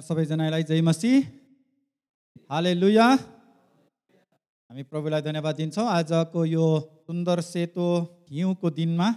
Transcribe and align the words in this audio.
सबैजनालाई 0.00 0.62
जय 0.62 0.80
मसी 0.80 1.12
हाले 2.50 2.72
लुया 2.74 3.06
हामी 4.70 4.82
प्रभुलाई 4.88 5.22
धन्यवाद 5.22 5.54
दिन्छौँ। 5.56 5.86
आजको 5.88 6.44
यो 6.46 6.64
सुन्दर 7.06 7.40
सेतो 7.44 7.86
हिउँको 8.30 8.70
दिनमा 8.70 9.08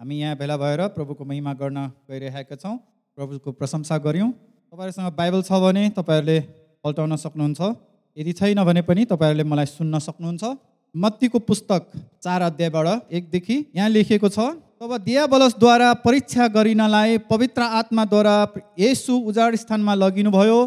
हामी 0.00 0.16
यहाँ 0.20 0.36
भेला 0.36 0.56
भएर 0.56 0.80
प्रभुको 0.92 1.24
महिमा 1.24 1.52
गर्न 1.54 1.78
गइरहेका 2.10 2.56
छौँ। 2.56 2.76
प्रभुको 3.18 3.52
प्रशंसा 3.56 3.96
गऱ्यौँ। 3.98 4.30
तपाईँहरूसँग 4.68 5.08
बाइबल 5.16 5.42
छ 5.42 5.52
भने 5.64 5.84
तपाईँहरूले 5.96 6.38
पल्टाउन 6.84 7.16
सक्नुहुन्छ। 7.16 7.60
यदि 8.16 8.32
छैन 8.32 8.60
भने 8.64 8.82
पनि 8.84 9.04
तपाईँहरूले 9.08 9.44
मलाई 9.48 9.66
सुन्न 9.68 9.98
सक्नुहुन्छ। 9.98 10.44
मत्तीको 10.94 11.38
पुस्तक 11.40 11.82
चार 12.20 12.42
अध्यायबाट 12.42 13.12
एकदेखि 13.12 13.56
यहाँ 13.76 13.88
लेखिएको 13.88 14.28
छ। 14.28 14.38
तब 14.80 14.96
दियाबलसद्वारा 14.96 15.92
परीक्षा 16.00 16.46
गरिनलाई 16.48 17.16
पवित्र 17.26 17.62
आत्माद्वारा 17.78 18.34
यसु 18.78 19.14
उजाड 19.28 19.54
स्थानमा 19.56 19.94
लगिनुभयो। 19.94 20.58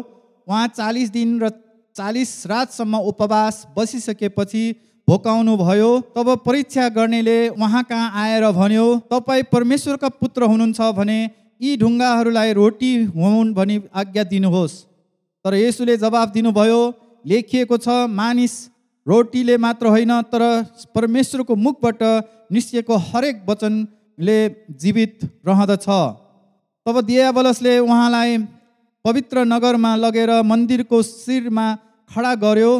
उहाँ 0.46 0.66
चालिस 0.70 1.10
दिन 1.10 1.30
र 1.40 1.48
चालिस 1.96 2.30
रातसम्म 2.46 2.98
उपवास 3.10 3.56
बसिसकेपछि 3.76 4.64
भोकाउनु 5.08 5.56
भयो 5.56 5.88
तब 6.12 6.28
परीक्षा 6.44 6.88
गर्नेले 6.90 7.38
उहाँ 7.50 7.82
कहाँ 7.84 8.10
आएर 8.22 8.44
भन्यो 8.52 8.84
तपाईँ 9.08 9.48
परमेश्वरका 9.48 10.08
पुत्र 10.20 10.44
हुनुहुन्छ 10.44 10.92
भने 10.92 11.18
यी 11.60 11.76
ढुङ्गाहरूलाई 11.78 12.52
रोटी 12.52 12.92
हुन् 13.16 13.54
भनी 13.54 13.80
आज्ञा 13.96 14.24
दिनुहोस्। 14.28 14.74
तर 15.44 15.54
यसुले 15.56 15.96
जवाब 15.96 16.36
दिनुभयो 16.36 16.80
लेखिएको 17.24 17.76
छ 17.78 17.96
मानिस 18.12 18.60
रोटीले 19.06 19.56
मात्र 19.58 19.86
होइन 19.88 20.12
तर 20.28 20.44
परमेश्वरको 20.94 21.56
मुखबाट 21.58 22.02
निस्किएको 22.52 22.96
हरेक 23.08 23.44
वचनले 24.22 24.38
जीवित 24.72 25.18
रहँदछ। 25.46 25.86
तब 26.86 27.00
दियाबलसले 27.02 27.78
उहाँलाई 27.80 28.38
पवित्र 29.04 29.44
नगरमा 29.44 29.94
लगेर 29.96 30.30
मन्दिरको 30.42 31.02
शिरमा 31.02 31.66
खडा 32.10 32.34
गर्यो 32.38 32.72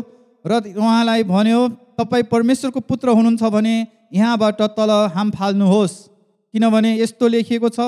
र 0.44 0.52
उहाँलाई 0.78 1.22
भन्यो 1.24 1.60
तपाईँ 1.98 2.30
परमेश्वरको 2.30 2.80
पुत्र 2.80 3.08
हुनुहुन्छ 3.10 3.42
भने 3.44 3.74
यहाँबाट 4.14 4.60
तल 4.78 4.90
हाम 5.14 5.30
फाल्नुहोस्। 5.32 5.94
किनभने 6.54 6.90
यस्तो 7.02 7.26
लेखिएको 7.28 7.68
छ 7.68 7.80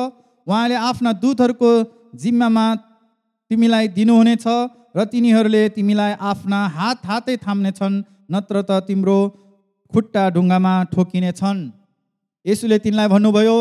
उहाँले 0.46 0.74
आफ्ना 0.74 1.12
दूतहरूको 1.22 1.70
जिम्मामा 2.14 2.66
तिमीलाई 3.50 3.88
दिनुहुनेछ 3.94 4.46
र 4.96 5.04
तिनीहरूले 5.06 5.62
तिमीलाई 5.76 6.12
आफ्ना 6.20 6.58
हात 6.74 7.06
हातै 7.06 7.36
थाम्नेछन् 7.38 8.02
नत्र 8.30 8.62
त 8.62 8.82
तिम्रो 8.86 9.18
खुट्टा 9.92 10.22
ढुङ्गामा 10.34 10.74
ठोकिनेछन्। 10.92 11.58
यसुले 12.46 12.78
तिनलाई 12.78 13.08
भन्नुभयो 13.08 13.56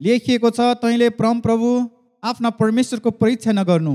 लेखिएको 0.00 0.50
छ 0.50 0.66
तैँले 0.82 1.08
परम 1.16 1.40
प्रभु 1.40 1.68
आफ्ना 2.22 2.50
परमेश्वरको 2.60 3.10
परीक्षा 3.20 3.52
नगर्नु। 3.52 3.94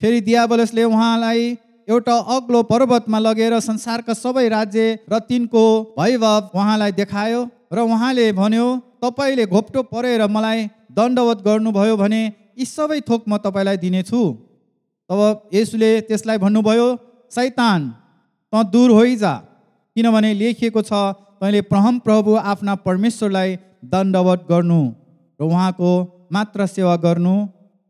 फेरि 0.00 0.20
दियाबलसले 0.20 0.84
उहाँलाई 0.84 1.42
एउटा 1.88 2.14
अग्लो 2.34 2.62
पर्वतमा 2.70 3.18
लगेर 3.18 3.58
संसारका 3.60 4.14
सबै 4.14 4.48
राज्य 4.48 4.86
र 5.12 5.18
तिनको 5.28 5.64
वैभव 5.98 6.50
उहाँलाई 6.54 6.92
देखायो 7.00 7.40
र 7.72 7.78
उहाँले 7.84 8.26
भन्यो 8.40 8.66
तपाईँले 9.04 9.46
घोप्टो 9.46 9.82
परेर 9.92 10.26
मलाई 10.28 10.64
दण्डवत 10.96 11.38
गर्नुभयो 11.46 11.96
भने 11.96 12.22
यी 12.58 12.64
सबै 12.66 13.00
थोक 13.08 13.28
म 13.28 13.36
तपाईँलाई 13.44 13.76
दिनेछु। 13.84 14.22
तब 15.10 15.20
यसुले 15.54 15.90
त्यसलाई 16.08 16.38
भन्नुभयो 16.38 16.88
सैतान 17.32 17.80
त 18.52 18.64
दूर 18.72 18.90
होइजा 18.90 19.34
किनभने 19.96 20.32
लेखिएको 20.40 20.82
छ 20.82 20.92
तैँले 21.40 21.60
प्रहम 21.70 21.98
प्रभु 22.02 22.34
आफ्ना 22.52 22.74
परमेश्वरलाई 22.82 23.56
दण्डवत 23.86 24.46
गर्नु 24.50 24.80
र 25.40 25.44
उहाँको 25.44 25.90
मात्र 26.32 26.66
सेवा 26.66 26.94
गर्नु। 26.98 27.34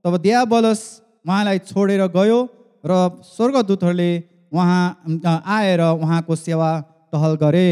तब 0.05 0.17
दियाबलस 0.21 0.81
उहाँलाई 1.25 1.59
छोडेर 1.65 2.03
गयो 2.13 2.39
र 2.85 2.93
स्वर्गदूतहरूले 3.27 4.11
उहाँ 4.53 5.41
आएर 5.49 5.81
उहाँको 5.81 6.35
सेवा 6.37 6.71
टहल 7.13 7.35
गरे। 7.41 7.69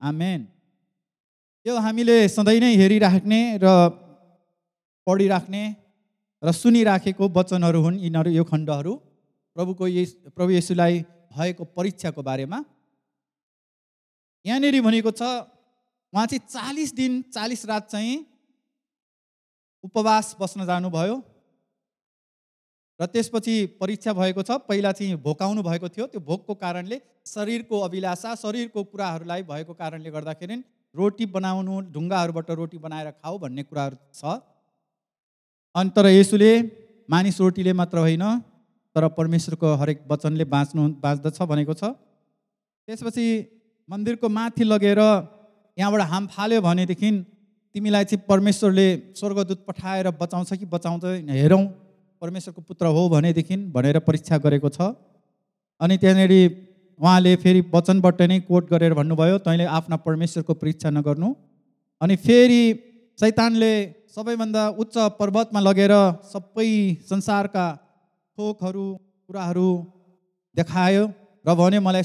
आमेन। 0.00 0.40
यो 1.66 1.76
हामीले 1.76 2.16
सधैँ 2.28 2.60
नै 2.60 2.72
हेरिराख्ने 2.76 3.40
र 3.62 3.66
पढिराख्ने 5.06 5.62
र 6.42 6.52
सुनिराखेको 6.52 7.24
वचनहरू 7.28 7.80
हुन् 7.82 8.00
यिनीहरू 8.04 8.30
यो 8.30 8.44
खण्डहरू। 8.44 8.92
प्रभुको 9.56 9.84
यस 9.88 10.10
प्रभु 10.36 10.50
येसुलाई 10.50 10.94
भएको 11.32 11.64
परीक्षाको 11.76 12.22
बारेमा। 12.22 12.58
यहाँनिर 14.44 14.80
भनेको 14.82 15.10
छ 15.12 15.22
उहाँ 16.12 16.26
चाहिँ 16.26 16.42
चालिस 16.48 16.94
दिन 16.94 17.22
चालिस 17.34 17.64
रात 17.66 17.88
चाहिँ 17.90 18.14
उपवास 19.84 20.36
बस्न 20.40 20.66
जानुभयो 20.66 21.16
र 23.00 23.06
त्यसपछि 23.06 23.54
परीक्षा 23.80 24.12
भएको 24.12 24.42
छ। 24.42 24.50
पहिला 24.68 24.90
चाहिँ 24.92 25.16
भोकाउनु 25.24 25.62
भएको 25.62 25.88
थियो। 25.88 26.06
त्यो 26.12 26.20
भोकको 26.20 26.54
कारणले 26.54 27.00
शरीरको 27.26 27.76
अभिलाषा 27.80 28.34
शरीरको 28.36 28.84
कुराहरूलाई 28.84 29.42
भएको 29.42 29.72
कारणले 29.74 30.10
गर्दाखेरि 30.10 30.56
रोटी 30.94 31.26
बनाउनु 31.36 31.74
ढुङ्गाहरूबाट 31.94 32.50
रोटी 32.60 32.78
बनाएर 32.78 33.10
खाऊ 33.22 33.38
भन्ने 33.38 33.62
कुराहरू 33.62 33.96
छ। 34.12 34.36
अनि 35.74 35.90
तर 35.96 36.06
यसुले 36.12 36.52
मानिस 37.08 37.40
रोटीले 37.40 37.72
मात्र 37.72 37.98
होइन 38.04 38.24
तर 38.96 39.08
परमेश्वरको 39.16 39.68
हरेक 39.80 40.04
वचनले 40.10 40.44
बाँच्नु 40.44 40.82
बाँच्दछ 41.00 41.38
भनेको 41.52 41.74
छ। 41.80 41.96
त्यसपछि 42.88 43.24
मन्दिरको 43.90 44.28
माथि 44.28 44.64
लगेर 44.64 44.98
यहाँबाट 45.76 46.02
हाम 46.10 46.26
फाल्यो 46.32 46.60
भनेदेखि 46.62 47.10
तिमीलाई 47.74 48.04
चाहिँ 48.04 48.22
परमेश्वरले 48.28 48.86
स्वर्गदूत 49.18 49.64
पठाएर 49.68 50.10
बचाउँछ 50.20 50.50
कि 50.60 50.66
बचाउँदैन 50.74 51.28
हेरौँ 51.30 51.64
परमेश्वरको 52.22 52.62
पुत्र 52.68 52.86
हो 52.96 53.02
भनेदेखि 53.08 53.56
भनेर 53.74 53.98
परीक्षा 54.06 54.38
गरेको 54.46 54.68
छ। 54.68 54.94
अनि 55.80 55.96
त्यहाँनिर 55.98 56.34
उहाँले 57.00 57.34
फेरि 57.42 57.60
वचनबाट 57.74 58.22
नै 58.30 58.38
कोट 58.46 58.70
गरेर 58.70 58.94
भन्नुभयो 58.94 59.38
तैँले 59.42 59.66
आफ्ना 59.78 59.96
परमेश्वरको 60.06 60.54
परीक्षा 60.62 60.90
नगर्नु। 60.90 61.34
अनि 62.00 62.16
फेरि 62.26 62.62
सैतानले 63.18 63.74
सबैभन्दा 64.14 64.68
उच्च 64.82 64.96
पर्वतमा 65.18 65.60
लगेर 65.60 65.94
सबै 66.30 66.70
संसारका 67.10 67.66
थोकहरू 68.38 68.86
कुराहरू 69.26 69.70
देखायो 70.56 71.04
र 71.44 71.54
भने 71.58 71.78
मलाई 71.80 72.04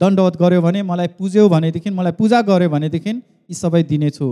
दण्डवत 0.00 0.36
गऱ्यो 0.42 0.60
भने 0.62 0.82
मलाई 0.90 1.08
पुज्यो 1.18 1.48
भनेदेखि 1.48 1.90
मलाई 1.98 2.12
पूजा 2.20 2.40
गर्यो 2.50 2.68
भनेदेखि 2.74 3.10
यी 3.10 3.54
सबै 3.54 3.82
दिनेछु। 3.90 4.28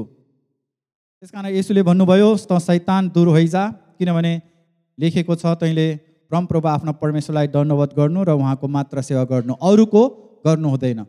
त्यस 1.18 1.30
कारण 1.30 1.46
यसुले 1.56 1.82
भन्नुभयो 1.88 2.28
त 2.50 2.58
सैतान 2.68 3.08
दूर 3.14 3.28
होइजा 3.36 3.62
किनभने 3.98 4.32
लेखेको 4.98 5.34
छ 5.34 5.54
तैँले 5.60 5.86
परमप्रभु 6.30 6.68
आफ्नो 6.68 6.92
परमेश्वरलाई 7.02 7.48
दण्डवत 7.56 7.90
गर्नु 7.98 8.20
र 8.28 8.30
उहाँको 8.40 8.66
मात्र 8.76 9.02
सेवा 9.08 9.24
गर्नु। 9.32 9.54
अरूको 9.68 10.02
गर्नु 10.46 10.68
हुँदैन। 10.68 11.00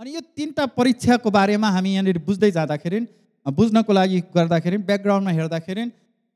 अनि 0.00 0.10
यो 0.14 0.20
तिनवटा 0.36 0.64
परीक्षाको 0.78 1.30
बारेमा 1.30 1.68
हामी 1.76 1.90
यहाँनिर 1.94 2.18
बुझ्दै 2.26 2.50
जाँदाखेरि 2.56 3.00
बुझ्नको 3.46 3.92
लागि 3.92 4.18
गर्दाखेरि 4.36 4.76
ब्याकग्राउन्डमा 4.88 5.32
हेर्दाखेरि 5.38 5.84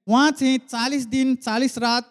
उहाँ 0.07 0.31
चाहिँ 0.39 0.59
चालिस 0.69 1.07
दिन 1.09 1.35
चालिस 1.47 1.75
रात 1.79 2.07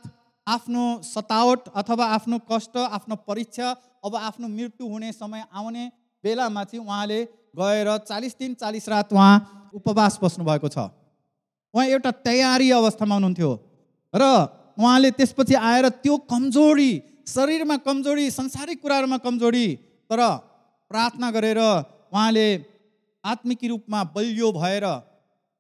आफ्नो 0.48 0.84
सतावट 1.04 1.62
अथवा 1.76 2.06
आफ्नो 2.16 2.38
कष्ट 2.52 2.78
आफ्नो 2.78 3.16
परीक्षा 3.28 3.68
अब 4.04 4.16
आफ्नो 4.16 4.48
मृत्यु 4.48 4.88
हुने 4.88 5.12
समय 5.14 5.46
आउने 5.52 5.84
बेलामा 6.24 6.64
चाहिँ 6.64 6.86
उहाँले 6.86 7.20
गएर 7.56 7.90
चालिस 8.10 8.34
दिन 8.40 8.54
चालिस 8.62 8.90
रात 8.90 9.14
उहाँ 9.14 9.36
उपवास 9.74 10.20
बस्नुभएको 10.24 10.68
छ। 10.68 10.78
उहाँ 11.74 11.86
एउटा 11.88 12.12
तयारी 12.28 12.70
अवस्थामा 12.72 13.16
हुनुहुन्थ्यो 13.16 13.52
र 14.14 14.24
उहाँले 14.78 15.12
त्यसपछि 15.18 15.56
आएर 15.56 15.90
त्यो 16.04 16.18
कमजोरी 16.32 16.92
शरीरमा 17.28 17.78
कमजोरी 17.88 18.26
संसारिक 18.32 18.82
कुराहरूमा 18.82 19.18
कमजोरी 19.26 19.68
तर 20.10 20.22
प्रार्थना 20.92 21.32
गरेर 21.32 21.60
उहाँले 21.60 22.48
आत्मिक 23.24 23.64
रूपमा 23.64 24.04
बलियो 24.16 24.52
भएर 24.52 24.86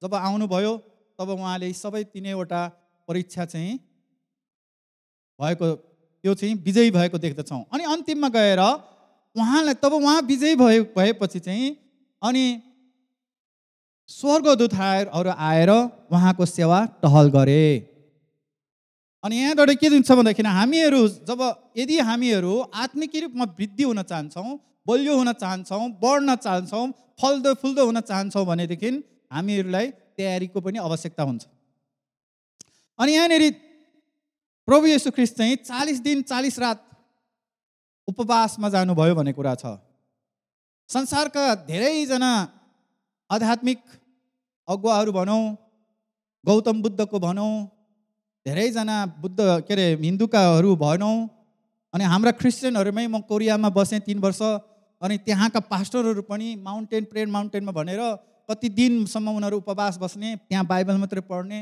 जब 0.02 0.14
आउनुभयो 0.16 0.74
तब 1.20 1.30
उहाँले 1.30 1.72
सबै 1.74 2.04
तिनैवटा 2.14 2.62
परीक्षा 3.08 3.46
चाहिँ 3.46 3.74
भएको 5.40 5.68
त्यो 6.24 6.34
चाहिँ 6.34 6.56
विजयी 6.66 6.92
भएको 6.92 7.18
देख्दछौँ। 7.20 7.64
अनि 7.74 7.84
अन्तिममा 7.94 8.30
गएर 8.30 8.60
उहाँलाई 9.36 9.74
तब 9.84 9.94
उहाँ 9.94 10.22
विजयी 10.24 10.56
भए 10.56 10.80
भएपछि 10.96 11.40
चाहिँ 11.40 11.70
अनि 12.22 12.44
स्वर्गदूतहरू 14.10 15.30
आएर 15.30 15.70
उहाँको 15.70 16.46
सेवा 16.48 16.80
टहल 17.04 17.28
गरे। 17.30 17.66
अनि 19.24 19.36
यहाँबाट 19.38 19.70
के 19.80 19.90
दिन्छ 19.90 20.12
भन्दाखेरि 20.12 20.50
हामीहरू 20.50 21.02
जब 21.28 21.42
यदि 21.78 21.98
हामीहरू 22.00 22.54
आत्मिक 22.76 23.16
रूपमा 23.24 23.46
वृद्धि 23.60 23.84
हुन 23.84 24.02
चाहन्छौँ 24.04 24.60
बलियो 24.88 25.16
हुन 25.18 25.32
चाहन्छौँ 25.34 25.90
बढ्न 26.04 26.36
चाहन्छौँ 26.36 26.86
फल्दो 27.22 27.54
फुल्दो 27.62 27.86
हुन 27.86 28.00
चाहन्छौँ 28.02 28.46
भनेदेखि 28.46 28.90
हामीहरूलाई 29.32 29.88
तयारीको 30.18 30.62
पनि 30.62 30.78
आवश्यकता 30.80 31.24
हुन्छ। 31.24 31.44
अनि 33.00 33.12
यहाँनिर 33.14 33.44
प्रभु 34.68 34.86
येसु 34.88 35.12
ख्रिस्ट 35.12 35.36
चाहिँ 35.38 35.56
चालिस 35.68 36.00
दिन 36.02 36.22
चालिस 36.24 36.60
रात 36.60 36.80
उपवासमा 38.08 38.70
जानुभयो 38.70 39.16
भन्ने 39.16 39.34
कुरा 39.34 39.56
छ। 39.56 39.76
संसारका 40.90 41.44
धेरैजना 41.68 42.32
आध्यात्मिक 43.30 43.80
अगुवाहरू 44.68 45.12
भनौँ 45.12 45.44
गौतम 46.46 46.82
बुद्धको 46.82 47.20
भनौँ 47.20 47.54
धेरैजना 48.46 48.98
बुद्ध 49.20 49.40
के 49.68 49.74
अरे 49.74 49.88
हिन्दूकाहरू 50.00 50.76
भनौँ 50.80 51.16
अनि 51.94 52.04
हाम्रा 52.14 52.32
क्रिस्चियनहरूमै 52.40 53.08
म 53.08 53.20
कोरियामा 53.28 53.70
बसेँ 53.76 54.00
तिन 54.08 54.20
वर्ष 54.20 54.42
अनि 55.02 55.18
त्यहाँका 55.28 55.60
पास्टरहरू 55.68 56.24
पनि 56.32 56.56
माउन्टेन 56.64 57.04
प्रेयर 57.12 57.28
माउन्टेनमा 57.36 57.72
भनेर 57.80 58.02
कति 58.50 58.70
दिनसम्म 58.80 59.36
उनीहरू 59.38 59.58
उपवास 59.60 59.98
बस्ने 60.00 60.36
त्यहाँ 60.48 60.66
बाइबल 60.66 60.98
मात्रै 61.04 61.22
पढ्ने 61.28 61.60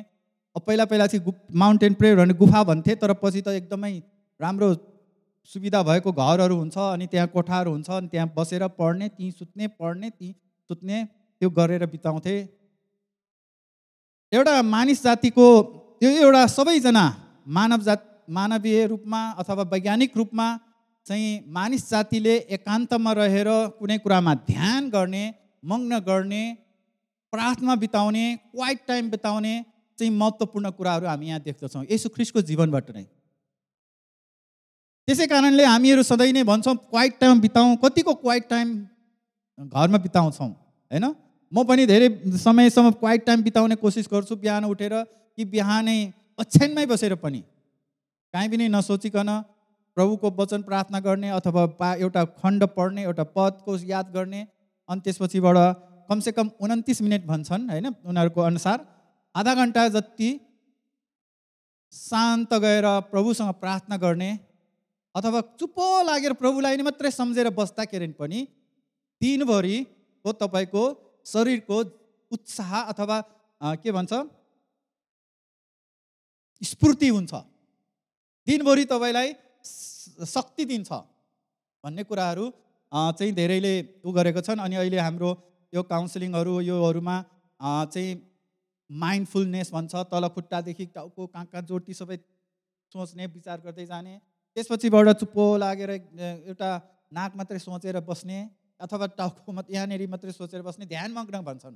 अब 0.56 0.62
पहिला 0.68 0.86
पहिला 0.86 1.08
चाहिँ 1.08 1.24
गु 1.26 1.32
माउन्टेन 1.60 1.94
प्रेयर 2.00 2.16
भने 2.18 2.34
गुफा 2.40 2.64
भन्थे 2.70 2.96
तर 3.02 3.14
पछि 3.24 3.42
त 3.42 3.56
एकदमै 3.60 3.92
राम्रो 4.40 4.70
सुविधा 5.50 5.82
भएको 5.84 6.12
घरहरू 6.12 6.56
हुन्छ 6.56 6.78
अनि 6.78 7.06
त्यहाँ 7.12 7.28
कोठाहरू 7.36 7.72
हुन्छ 7.72 7.90
अनि 7.90 8.08
त्यहाँ 8.08 8.28
बसेर 8.38 8.68
पढ्ने 8.80 9.08
ती 9.10 9.32
सुत्ने 9.32 9.68
पढ्ने 9.80 10.10
ती 10.10 10.32
सुत्ने 10.70 10.98
त्यो 11.42 11.50
गरेर 11.50 11.86
बिताउँथे। 11.94 12.36
एउटा 14.32 14.56
मानिस 14.74 15.04
जातिको 15.04 15.48
त्यो 16.02 16.10
एउटा 16.26 16.46
सबैजना 16.58 17.06
मानव 17.58 17.82
जात 17.88 18.04
मानवीय 18.30 18.86
रूपमा 18.88 19.22
अथवा 19.42 19.64
वैज्ञानिक 19.72 20.18
रूपमा 20.18 20.48
चाहिँ 21.06 21.32
मानिस 21.56 21.90
जातिले 21.90 22.36
एकान्तमा 22.58 23.12
रहेर 23.20 23.50
कुनै 23.80 23.98
कुरामा 24.04 24.34
ध्यान 24.52 24.90
गर्ने 24.90 25.24
मग्न 25.64 26.00
गर्ने 26.08 26.44
प्रार्थना 27.34 27.76
बिताउने 27.84 28.26
क्वाइट 28.54 28.80
टाइम 28.88 29.10
बिताउने 29.10 29.54
चाहिँ 30.02 30.14
महत्त्वपूर्ण 30.18 30.70
कुराहरू 30.74 31.06
हामी 31.08 31.26
यहाँ 31.30 31.42
देख्दछौँ। 31.46 31.86
यसो 31.92 32.10
ख्रिसको 32.10 32.42
जीवनबाट 32.50 32.90
नै। 32.98 33.06
त्यसै 35.08 35.26
कारणले 35.28 35.64
हामीहरू 35.66 36.02
सधैँ 36.04 36.34
नै 36.34 36.44
भन्छौँ 36.44 36.76
क्वाइट 36.90 37.14
टाइम 37.22 37.42
बिताउँ। 37.42 37.76
कतिको 37.84 38.14
क्वाइट 38.24 38.46
टाइम 38.50 38.68
घरमा 39.70 39.98
बिताउँछौँ। 40.06 40.50
होइन? 40.92 41.06
म 41.52 41.58
पनि 41.68 41.86
धेरै 41.86 42.08
समयसम्म 42.40 42.92
क्वाइट 42.98 43.22
टाइम 43.26 43.40
बिताउने 43.44 43.76
कोसिस 43.76 44.08
गर्छु 44.12 44.36
बिहान 44.44 44.66
उठेर 44.66 44.94
कि 45.38 45.46
बिहानै 45.46 45.98
ओछ्यानमै 46.40 46.86
बसेर 46.92 47.16
पनि। 47.24 47.42
काहीँ 48.34 48.50
पनि 48.50 48.68
नसोचिकन 48.72 49.30
प्रभुको 49.98 50.28
वचन 50.32 50.62
प्रार्थना 50.64 51.00
गर्ने 51.04 51.30
अथवा 51.38 51.66
पा 51.80 51.90
एउटा 52.00 52.24
खण्ड 52.40 52.62
पढ्ने 52.78 53.02
एउटा 53.04 53.24
पदको 53.36 53.72
याद 53.86 54.08
गर्ने 54.16 54.42
अनि 54.90 55.02
त्यसपछिबाट 55.06 55.58
कमसेकम 56.10 56.48
उन्तिस 56.64 57.02
मिनट 57.02 57.26
भन्छन् 57.28 57.70
होइन? 57.70 57.88
उनीहरूको 58.10 58.42
अनुसार। 58.42 58.78
आधा 59.36 59.54
घन्टा 59.56 59.88
जति 59.90 60.30
शान्त 61.94 62.54
गएर 62.64 62.86
प्रभुसँग 63.12 63.52
प्रार्थना 63.62 63.98
गर्ने 63.98 64.32
अथवा 65.16 65.40
चुप्पो 65.60 65.86
लागेर 66.08 66.34
प्रभुलाई 66.42 66.78
नै 66.78 66.84
मात्रै 66.84 67.12
सम्झेर 67.12 67.50
बस्दाखेरि 67.60 68.08
पनि 68.20 68.40
दिनभरिको 69.22 70.32
तपाईँको 70.42 70.84
शरीरको 71.26 71.78
उत्साह 72.32 72.72
अथवा 72.82 73.18
के 73.84 73.92
भन्छ? 73.92 74.14
स्फूर्ति 76.62 77.08
हुन्छ। 77.10 77.34
दिनभरि 78.48 78.86
तपाईँलाई 78.86 79.30
शक्ति 80.28 80.66
दिन्छ 80.66 80.90
भन्ने 81.84 82.04
कुराहरू 82.10 82.46
चाहिँ 82.92 83.34
धेरैले 83.34 83.74
उ 84.06 84.12
गरेको 84.12 84.42
छन्। 84.42 84.60
अनि 84.66 84.76
अहिले 84.76 85.00
हाम्रो 85.00 85.32
यो 85.74 85.82
काउन्सिलिङहरू 85.92 86.54
योहरूमा 86.62 87.16
चाहिँ 87.94 88.10
माइन्डफुलनेस 88.92 89.72
भन्छ 89.74 89.96
तल 90.12 90.28
खुट्टादेखि 90.36 90.86
टाउको 90.96 91.28
कहाँ 91.28 91.46
कहाँ 91.46 91.64
जोटी 91.64 91.94
सबै 91.94 92.18
सोच्ने 92.92 93.26
विचार 93.28 93.60
गर्दै 93.62 93.86
जाने। 93.86 94.18
त्यसपछिबाट 94.58 95.10
चुप्पो 95.20 95.44
लागेर 95.58 95.92
एउटा 95.92 96.70
नाक 97.14 97.36
मात्रै 97.38 97.60
सोचेर 97.60 98.00
बस्ने 98.04 98.40
अथवा 98.80 99.06
टाउको 99.16 99.52
मात्रै 99.52 99.76
यहाँनिर 99.76 100.08
मात्रै 100.10 100.32
सोचेर 100.32 100.62
बस्ने 100.62 100.86
ध्यान 100.86 101.12
मग्न 101.14 101.42
भन्छन्। 101.42 101.76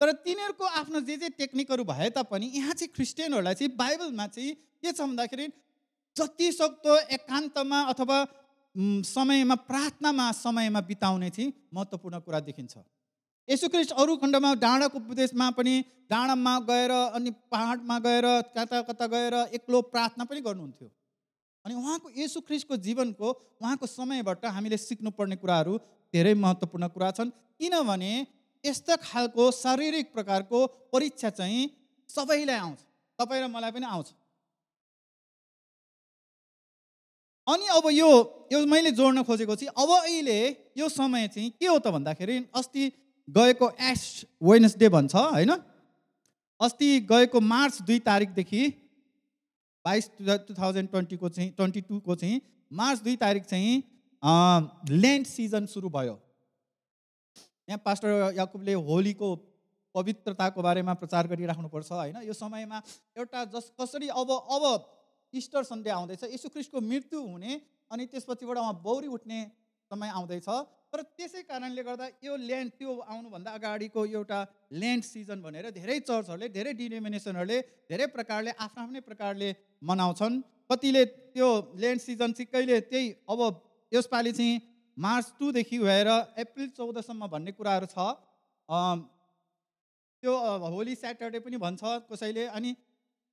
तर 0.00 0.12
तिनीहरूको 0.24 0.64
आफ्नो 0.80 1.00
जे 1.04 1.16
जे 1.20 1.28
टेक्निकहरू 1.36 1.84
भए 1.84 2.08
तापनि 2.16 2.46
यहाँ 2.56 2.74
चाहिँ 2.74 2.92
क्रिस्चियनहरूलाई 2.96 3.54
चाहिँ 3.54 3.72
बाइबलमा 3.76 4.26
चाहिँ 4.28 4.54
के 4.80 4.92
छ 4.92 5.00
भन्दाखेरि 5.00 5.46
जति 6.16 6.46
सक्दो 6.52 6.96
एकान्तमा 7.16 7.80
अथवा 7.92 8.16
समयमा 9.06 9.54
प्रार्थनामा 9.68 10.30
समयमा 10.40 10.80
बिताउने 10.88 11.30
चाहिँ 11.30 11.52
महत्त्वपूर्ण 11.74 12.18
कुरा 12.24 12.40
देखिन्छ। 12.48 12.74
यसो 13.48 13.68
क्रिस्ट 13.68 13.92
अरू 13.92 14.16
खण्डमा 14.16 14.54
डाँडाको 14.62 14.98
उपदेशमा 14.98 15.50
पनि 15.58 15.74
डाँडामा 16.10 16.54
गएर 16.68 16.90
अनि 16.90 17.30
पाहाडमा 17.50 17.98
गएर 17.98 18.26
कता 18.56 18.80
कता 18.88 19.06
गएर 19.06 19.34
एक्लो 19.54 19.80
प्रार्थना 19.92 20.24
पनि 20.24 20.40
गर्नुहुन्थ्यो। 20.40 20.88
अनि 21.64 21.74
उहाँको 21.74 22.10
यसु 22.16 22.40
ख्रिस्टको 22.40 22.76
जीवनको 22.76 23.28
उहाँको 23.62 23.86
समयबाट 23.86 24.44
हामीले 24.46 24.76
सिक्नुपर्ने 24.78 25.36
कुराहरू 25.36 25.78
धेरै 26.14 26.34
महत्त्वपूर्ण 26.34 26.88
कुरा 26.94 27.10
छन्। 27.18 27.30
किनभने 27.58 28.12
यस्ता 28.64 28.96
खालको 29.02 29.50
शारीरिक 29.50 30.12
प्रकारको 30.12 30.58
परीक्षा 30.92 31.30
चाहिँ 31.30 31.68
सबैलाई 32.10 32.56
आउँछ। 32.56 32.78
तपाईँ 33.18 33.42
र 33.42 33.46
मलाई 33.48 33.70
पनि 33.72 33.86
आउँछ। 33.86 34.08
अनि 37.46 37.66
अब 37.76 37.86
यो 37.92 38.08
यो 38.52 38.58
मैले 38.66 38.90
जोड्न 38.94 39.22
खोजेको 39.26 39.54
चाहिँ 39.56 39.72
अब 39.74 39.90
अहिले 39.98 40.40
यो 40.78 40.88
समय 40.88 41.28
चाहिँ 41.28 41.50
के 41.50 41.66
हो 41.66 41.78
त 41.78 41.90
भन्दाखेरि 41.90 42.36
अस्ति 42.54 42.82
गएको 43.36 43.70
एस 43.90 44.02
वेन्सडे 44.42 44.88
भन्छ 44.88 45.14
होइन? 45.14 45.50
अस्ति 46.60 46.88
गएको 47.10 47.40
मार्च 47.42 47.80
दुई 47.82 47.98
तारिकदेखि 48.06 48.62
बाइस 49.84 50.10
टु 50.18 50.54
थाउजन्ड 50.54 50.90
ट्वेन्टीको 50.90 51.28
चाहिँ 51.28 51.50
ट्वेन्टी 51.56 51.80
टूको 51.82 52.14
चाहिँ 52.14 52.40
मार्च 52.70 53.00
दुई 53.02 53.16
तारिक 53.16 53.44
चाहिँ 53.44 53.76
ल्यान्ड 54.92 55.26
सिजन 55.26 55.66
सुरु 55.66 55.88
भयो। 55.90 56.18
यहाँ 57.68 57.80
पास्टर 57.84 58.34
याकुबले 58.36 58.74
होलीको 58.88 59.28
पवित्रताको 59.94 60.62
बारेमा 60.62 60.94
प्रचार 60.94 61.26
गरिराख्नुपर्छ 61.26 61.92
होइन? 61.92 62.16
यो 62.22 62.32
समयमा 62.32 62.82
एउटा 63.18 63.44
जस 63.54 63.72
कसरी 63.80 64.08
अब 64.10 64.30
अब 64.30 64.64
इस्टर 65.34 65.62
सन्डे 65.64 65.90
आउँदैछ 65.90 66.24
यसु 66.34 66.48
ख्रिस्टको 66.48 66.80
मृत्यु 66.82 67.22
हुने 67.22 67.60
अनि 67.90 68.06
त्यसपछिबाट 68.06 68.56
उहाँ 68.58 68.74
बौरी 68.82 69.08
उठ्ने 69.08 69.40
समय 69.90 70.08
आउँदैछ। 70.10 70.48
तर 70.92 71.02
त्यसै 71.16 71.42
कारणले 71.48 71.82
गर्दा 71.86 72.06
यो 72.26 72.36
ल्यान्ड 72.36 72.70
त्यो 72.78 72.90
आउनुभन्दा 73.14 73.50
अगाडिको 73.58 74.04
एउटा 74.06 74.38
ल्यान्ड 74.80 75.04
सिजन 75.04 75.38
भनेर 75.42 75.70
धेरै 75.76 75.98
चर्चहरूले 76.08 76.48
धेरै 76.56 76.72
डिनोमिनेसनहरूले 76.80 77.58
धेरै 77.90 78.06
प्रकारले 78.16 78.50
आफ्नो 78.64 78.82
आफ्नै 78.84 79.00
प्रकारले 79.10 79.48
मनाउँछन्। 79.90 80.34
कतिले 80.70 81.04
त्यो 81.34 81.48
ल्यान्ड 81.82 82.00
सिजन 82.06 82.30
कहिले 82.52 82.80
त्यही 82.90 83.06
अब 83.30 83.40
यसपालि 83.92 84.32
चाहिँ 84.38 84.60
मार्च 84.96 85.26
टूदेखि 85.38 85.78
भएर 85.78 86.08
अप्रिल 86.42 86.68
चौधसम्म 86.78 87.22
भन्ने 87.32 87.52
कुराहरू 87.58 87.86
छ। 87.94 87.96
त्यो 90.22 90.32
होली 90.74 90.94
स्याटरडे 90.94 91.38
पनि 91.38 91.56
भन्छ 91.56 91.82
कसैले। 92.10 92.44
अनि 92.56 92.70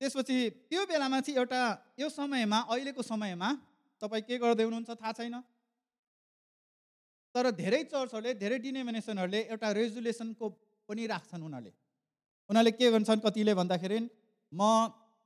त्यसपछि 0.00 0.38
त्यो 0.70 0.80
बेलामा 0.86 1.18
चाहिँ 1.26 1.36
एउटा 1.38 1.60
यो 1.98 2.08
समयमा 2.08 2.58
अहिलेको 2.70 3.02
समयमा 3.02 3.48
तपाईँ 4.02 4.22
के 4.28 4.38
गर्दै 4.38 4.64
हुनुहुन्छ 4.64 4.90
थाहा 5.02 5.12
छैन? 5.18 5.36
तर 7.38 7.50
धेरै 7.54 7.82
चर्चहरूले 7.86 8.34
धेरै 8.34 8.58
डिनोमिनेसनहरूले 8.58 9.40
एउटा 9.54 9.68
रेजुलेसनको 9.78 10.46
पनि 10.90 11.02
राख्छन् 11.06 11.42
उनीहरूले। 11.46 11.72
उनीहरूले 12.50 12.72
के 12.74 12.86
भन्छन् 12.90 13.22
कतिले 13.22 13.54
भन्दाखेरि 13.54 13.98
म 14.52 14.60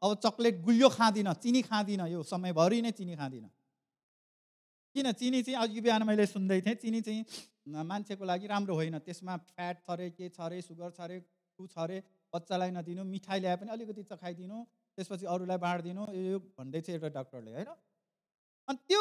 अब 0.02 0.10
चक्लेट 0.20 0.60
गुलियो 0.60 0.88
खाँदिनँ 0.92 1.34
चिनी 1.40 1.62
खाँदिनँ 1.64 2.08
यो 2.12 2.20
समयभरि 2.20 2.80
नै 2.84 2.92
चिनी 2.92 3.14
खाँदिनँ। 3.16 3.48
किन? 4.94 5.06
चिनी 5.16 5.40
चाहिँ 5.42 5.56
अघि 5.56 5.80
बिहान 5.80 6.02
मैले 6.04 6.26
सुन्दै 6.26 6.60
थिएँ 6.60 6.76
चिनी 6.84 7.00
चाहिँ 7.00 7.24
मान्छेको 7.80 8.24
लागि 8.28 8.46
राम्रो 8.52 8.74
होइन। 8.76 8.98
त्यसमा 9.08 9.36
फ्याट 9.48 9.76
छ 9.86 9.96
अरे 9.96 10.10
के 10.12 10.28
छ 10.28 10.40
अरे 10.42 10.60
सुगर 10.68 10.90
छ 10.92 11.00
अरे 11.08 11.16
टु 11.56 11.64
छ 11.64 11.78
अरे 11.80 12.02
बच्चालाई 12.34 12.70
नदिनु 12.76 13.02
मिठाई 13.08 13.40
ल्याए 13.40 13.56
पनि 13.56 13.70
अलिकति 13.72 14.02
चखाइदिनु 14.12 14.58
त्यसपछि 14.98 15.24
अरूलाई 15.32 15.58
बाँडिदिनु 15.64 16.02
यो 16.12 16.38
भन्दै 16.60 16.80
छ 16.84 16.98
एउटा 16.98 17.08
डक्टरले 17.16 17.50
होइन? 17.56 17.72
अनि 18.68 18.78
त्यो 18.84 19.00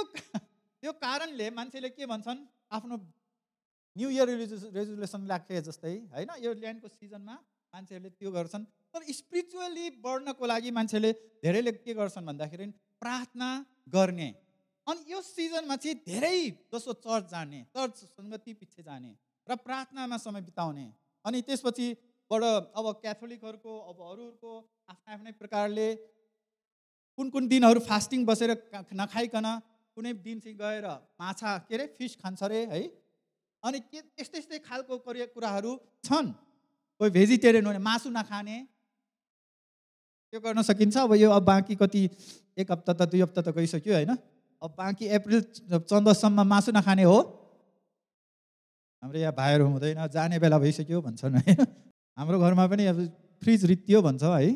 त्यो 0.80 0.92
कारणले 1.04 1.50
मान्छेले 1.60 1.90
के 1.92 2.06
भन्छन्? 2.08 2.40
आफ्नो 2.72 2.96
न्यु 3.96 4.10
इयर 4.10 4.30
रेजुलेसन 4.76 5.28
राखे 5.28 5.62
जस्तै 5.62 5.96
होइन? 6.14 6.30
यो 6.40 6.52
ल्यान्डको 6.54 6.88
सिजनमा 6.88 7.36
मान्छेहरूले 7.74 8.12
त्यो 8.20 8.32
गर्छन्। 8.32 8.64
तर 8.94 9.02
स्पिरिचुअली 9.20 9.86
बढ्नको 10.04 10.44
लागि 10.52 10.72
मान्छेले 10.72 11.12
धेरैले 11.44 11.72
के 11.84 11.94
गर्छन् 11.94 12.26
भन्दाखेरि 12.26 12.66
प्रार्थना 13.02 13.50
गर्ने। 13.96 14.30
अनि 14.88 15.12
यो 15.12 15.20
सिजनमा 15.22 15.76
चाहिँ 15.76 15.98
धेरै 16.08 16.40
जसो 16.72 16.94
चर्च 17.04 17.26
जाने 17.32 17.60
चर्च 17.76 17.96
सङ्गति 18.16 18.54
पछि 18.60 18.82
जाने 18.84 19.12
र 19.48 19.56
प्रार्थनामा 19.68 20.18
समय 20.18 20.42
बिताउने। 20.48 20.88
अनि 21.26 21.42
त्यसपछिबाट 21.48 22.44
अब 22.80 22.86
क्याथोलिकहरूको 23.04 23.74
अब 23.92 23.98
अरूहरूको 24.12 24.52
आफ्नै 24.90 25.14
आफ्नै 25.16 25.32
प्रकारले 25.42 25.88
कुन 27.18 27.30
कुन 27.30 27.48
दिनहरू 27.48 27.80
फास्टिङ 27.84 28.26
बसेर 28.26 28.52
नखाइकन 28.96 29.48
कुनै 29.98 30.14
दिन 30.26 30.40
चाहिँ 30.40 30.58
गएर 30.58 30.86
माछा 31.20 31.58
के 31.68 31.76
अरे 31.76 31.86
फिस 31.98 32.16
खान्छ 32.22 32.44
अरे 32.44 32.60
है? 32.72 32.82
अनि 33.64 33.80
के 33.92 33.98
यस्तै 34.22 34.38
यस्तै 34.38 34.60
खालको 34.60 34.98
कुराहरू 35.06 35.72
छन्। 36.04 36.28
कोही 37.02 37.12
भेजिटेरियन 37.12 37.66
हो 37.66 37.72
भने 37.72 37.82
मासु 37.82 38.10
नखाने। 38.10 38.58
त्यो 40.34 40.40
गर्न 40.40 40.62
सकिन्छ? 40.64 40.98
अब 40.98 41.14
यो 41.14 41.30
अब 41.32 41.44
बाँकी 41.44 41.76
कति 41.76 42.02
एक 42.58 42.72
हप्ता 42.72 42.94
त 42.94 43.02
दुई 43.12 43.22
हप्ता 43.22 43.42
त 43.42 43.50
गइसक्यो 43.52 43.94
होइन? 43.94 44.16
अब 44.62 44.70
बाँकी 44.78 45.08
अप्रिल 45.08 45.42
चौधसम्म 45.90 46.40
मासु 46.48 46.72
नखाने 46.72 47.04
हो। 47.04 47.18
हाम्रो 49.04 49.20
यहाँ 49.20 49.34
भाइहरू 49.34 49.66
हुँदैन 49.68 50.08
जाने 50.08 50.40
बेला 50.40 50.58
भइसक्यो 50.60 51.02
भन्छन् 51.02 51.36
है 51.36 51.54
हाम्रो 52.18 52.38
घरमा 52.40 52.66
पनि 52.68 52.86
अब 52.86 52.98
फ्रिज 53.42 53.66
रित्तियो 53.66 54.02
भन्छ 54.02 54.24
है? 54.24 54.52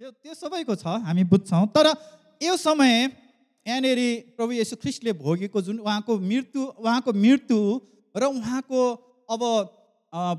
त्यो 0.00 0.10
त्यो 0.12 0.34
सबैको 0.34 0.74
छ 0.76 0.86
हामी 1.04 1.24
बुझ्छौँ। 1.24 1.66
तर 1.72 1.86
यो 2.40 2.56
समय 2.56 3.08
यहाँनिर 3.66 3.98
प्रभु 4.36 4.52
येशू 4.52 4.76
ख्रिस्टले 4.76 5.12
भोगेको 5.20 5.60
जुन 5.62 5.78
उहाँको 5.80 6.18
मृत्यु 6.18 6.62
उहाँको 6.80 7.12
मृत्यु 7.12 7.58
र 8.16 8.24
उहाँको 8.26 8.80
अब 9.28 9.42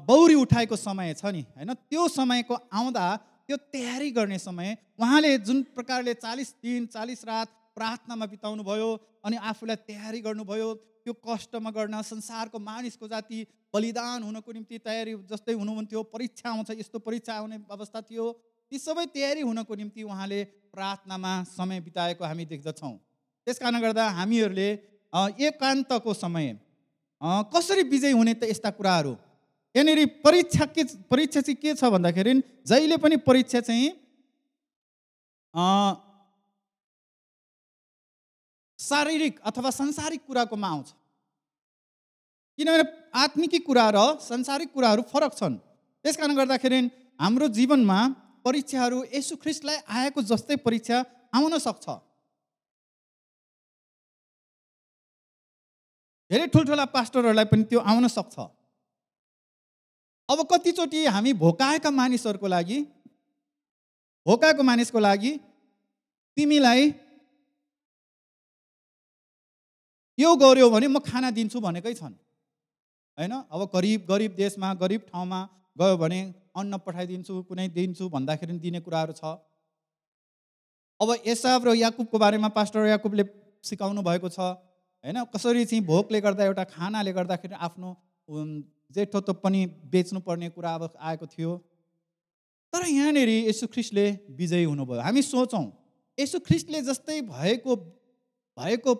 बौरी 0.08 0.36
उठाएको 0.36 0.75
समय 0.75 1.13
छ 1.13 1.25
नि 1.25 1.42
होइन? 1.56 1.74
त्यो 1.74 2.08
समयको 2.10 2.56
आउँदा 2.74 3.06
त्यो 3.48 3.58
तयारी 3.72 4.12
गर्ने 4.12 4.40
समय 4.40 4.78
उहाँले 5.00 5.38
जुन 5.40 5.62
प्रकारले 5.75 6.13
चालिस 6.18 6.50
दिन 6.63 6.86
चालिस 6.88 7.24
रात 7.25 7.48
प्रार्थनामा 7.75 8.25
बिताउनु 8.25 8.63
भयो 8.63 8.90
अनि 9.24 9.38
आफूलाई 9.38 9.75
तयारी 9.88 10.22
गर्नुभयो 10.22 10.74
त्यो 11.06 11.13
कष्टमा 11.28 11.72
गर्न 11.72 12.01
संसारको 12.01 12.60
मानिसको 12.60 13.08
जाति 13.08 13.46
बलिदान 13.74 14.24
हुनको 14.24 14.51
निम्ति 14.51 14.78
तयारी 14.80 15.13
जस्तै 15.30 15.54
हुनुहुन्थ्यो 15.54 16.04
परीक्षा 16.10 16.50
आउँछ 16.50 16.72
यस्तो 16.80 17.00
परीक्षा 17.00 17.34
आउने 17.34 17.58
अवस्था 17.72 18.01
थियो। 18.01 18.25
ती 18.72 18.80
सबै 18.80 19.06
तयारी 19.13 19.42
हुनको 19.42 19.75
निम्ति 19.75 20.04
उहाँले 20.04 20.44
प्रार्थनामा 20.75 21.32
समय 21.48 21.80
बिताएको 21.82 22.25
हामी 22.25 22.46
देख्दछौँ। 22.46 22.94
त्यस 23.48 23.58
कारण 23.60 23.82
गर्दा 23.82 24.04
हामीहरूले 24.18 24.70
एकान्तको 25.40 26.14
समय 26.14 26.48
कसरी 27.54 27.84
विजय 27.90 28.12
हुने 28.12 28.34
त 28.34 28.44
यस्ता 28.50 28.70
कुराहरू? 28.72 29.14
यहाँनिर 29.76 30.00
परीक्षा 30.24 30.66
के 30.68 30.84
परीक्षा 31.10 31.42
चाहिँ 31.42 31.56
के 31.56 31.74
छ 31.74 31.84
भन्दाखेरि 31.94 32.34
जहिले 32.68 32.98
पनि 32.98 33.16
परीक्षा 33.28 33.60
चाहिँ 33.62 33.90
शारीरिक 38.80 39.40
अथवा 39.46 39.70
सांसारिक 39.72 40.22
कुराकोमा 40.28 40.68
आउँछ। 40.68 40.90
किनभने 42.60 42.84
आत्मिकी 43.16 43.60
कुरा 43.66 43.88
र 43.96 43.98
सांसारिक 44.22 44.70
कुराहरू 44.74 45.02
फरक 45.12 45.34
छन्। 45.36 45.56
त्यस 46.06 46.18
कारण 46.18 46.36
गर्दाखेरि 46.36 46.80
हाम्रो 47.22 47.48
जीवनमा 47.58 48.00
परीक्षाहरू 48.46 49.04
यसु 49.14 49.36
ख्रिस्टलाई 49.38 49.78
आएको 49.88 50.22
जस्तै 50.32 50.56
परीक्षा 50.66 50.98
आउन 51.34 51.58
सक्छ। 51.58 51.86
धेरै 56.32 56.48
ठुल्ठुला 56.48 56.86
पास्टरहरूलाई 56.96 57.46
पनि 57.52 57.64
त्यो 57.70 57.80
आउन 57.92 58.08
सक्छ। 58.08 58.36
अब 60.30 60.40
कतिचोटि 60.52 61.00
हामी 61.14 61.32
भोकाएका 61.44 61.90
मानिसहरूको 61.92 62.48
लागि 62.48 62.78
भोकाएको 64.26 64.64
मानिसको 64.64 65.00
लागि 65.00 65.32
तिमीलाई 66.38 66.82
यो 70.18 70.30
गर्यो 70.44 70.70
भने 70.70 70.88
म 70.88 71.00
खाना 71.04 71.30
दिन्छु 71.36 71.60
भनेकै 71.60 71.94
छन्। 72.00 72.16
होइन? 73.18 73.34
अब 73.52 73.62
गरिब 73.76 74.00
गरिब 74.08 74.32
देशमा 74.40 74.74
गरिब 74.80 75.02
ठाउँमा 75.12 75.40
गयो 75.76 75.98
भने 75.98 76.20
अन्न 76.56 76.78
पठाइदिन्छु 76.86 77.34
कुनै 77.50 77.68
दिन्छु 77.76 78.08
भन्दाखेरि 78.16 78.56
दिने 78.64 78.80
कुराहरू 78.88 79.14
छ। 79.20 79.36
अब 81.00 81.10
एसाब 81.28 81.68
र 81.68 81.76
याकुबको 81.76 82.18
बारेमा 82.24 82.50
पास्टर 82.56 82.88
याकुबले 82.88 83.24
सिकाउनु 83.64 84.02
भएको 84.02 84.30
छ। 84.30 84.56
होइन? 85.03 85.17
कसरी 85.34 85.65
चाहिँ 85.65 85.84
भोकले 85.86 86.22
गर्दा 86.22 86.43
एउटा 86.46 86.63
खानाले 86.74 87.12
गर्दाखेरि 87.13 87.55
आफ्नो 87.60 87.89
जेठो 88.96 89.34
पनि 89.34 89.65
बेच्नुपर्ने 89.91 90.50
कुरा 90.50 90.74
अब 90.75 90.93
आएको 91.00 91.25
थियो। 91.27 91.51
तर 92.74 92.86
यहाँनिर 92.88 93.29
यसु 93.50 93.67
ख्रिस्टले 93.67 94.05
विजयी 94.31 94.63
हुनुभयो। 94.63 95.01
हामी 95.01 95.22
सोचौँ 95.22 95.65
यसु 96.17 96.39
ख्रिस्टले 96.39 96.81
जस्तै 96.81 97.22
भएको 97.27 97.75
भएको 98.58 98.93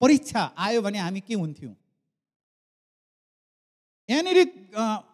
परीक्षा 0.00 0.42
आयो 0.56 0.82
भने 0.82 0.98
हामी 0.98 1.20
के 1.20 1.34
हुन्थ्यौँ? 1.34 1.74
यहाँनिर 4.08 4.38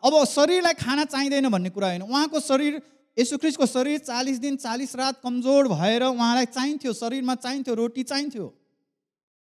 अब 0.01 0.15
शरीरलाई 0.25 0.75
खाना 0.75 1.05
चाहिँदैन 1.05 1.49
भन्ने 1.51 1.71
कुरा 1.71 1.89
होइन। 1.89 2.03
उहाँको 2.03 2.41
शरीर 2.41 2.81
यसुख्रिस्टको 3.17 3.67
शरीर 3.67 3.99
चालिस 3.99 4.39
दिन 4.39 4.57
चालिस 4.57 4.97
रात 4.97 5.21
कमजोर 5.21 5.69
भएर 5.69 6.03
उहाँलाई 6.05 6.47
चाहिन्थ्यो 6.47 6.93
शरीरमा 6.93 7.35
चाहिन्थ्यो 7.35 7.75
रोटी 7.75 8.03
चाहिन्थ्यो। 8.05 8.47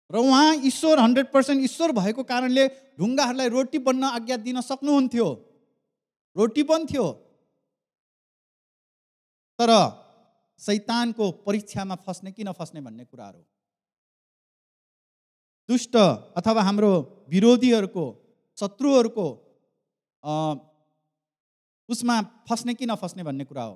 र 0.10 0.18
उहाँ 0.18 0.56
ईश्वर 0.66 1.00
हन्ड्रेड 1.00 1.28
पर्सेन्ट 1.32 1.64
ईश्वर 1.64 1.92
भएको 1.92 2.24
कारणले 2.24 2.68
ढुङ्गाहरूलाई 3.00 3.50
रोटी 3.50 3.80
बन्न 3.80 4.04
आज्ञा 4.18 4.38
दिन 4.38 4.62
सक्नुहुन्थ्यो। 4.62 5.28
रोटी 6.36 6.64
बन्थ्यो। 6.64 7.06
तर 9.60 9.70
सैतानको 10.60 11.32
परीक्षामा 11.46 11.96
फस्ने 12.06 12.32
कि 12.32 12.44
नफस्ने 12.44 12.82
भन्ने 12.82 13.06
कुराहरू। 13.06 13.42
दुष्ट 15.70 15.96
अथवा 16.38 16.62
हाम्रो 16.62 16.92
विरोधीहरूको 17.30 18.06
शत्रुहरूको 18.58 19.28
उसमा 21.90 22.16
फस्ने 22.50 22.74
कि 22.74 22.86
नफस्ने 22.86 23.24
भन्ने 23.24 23.46
कुरा 23.46 23.64
हो। 23.64 23.76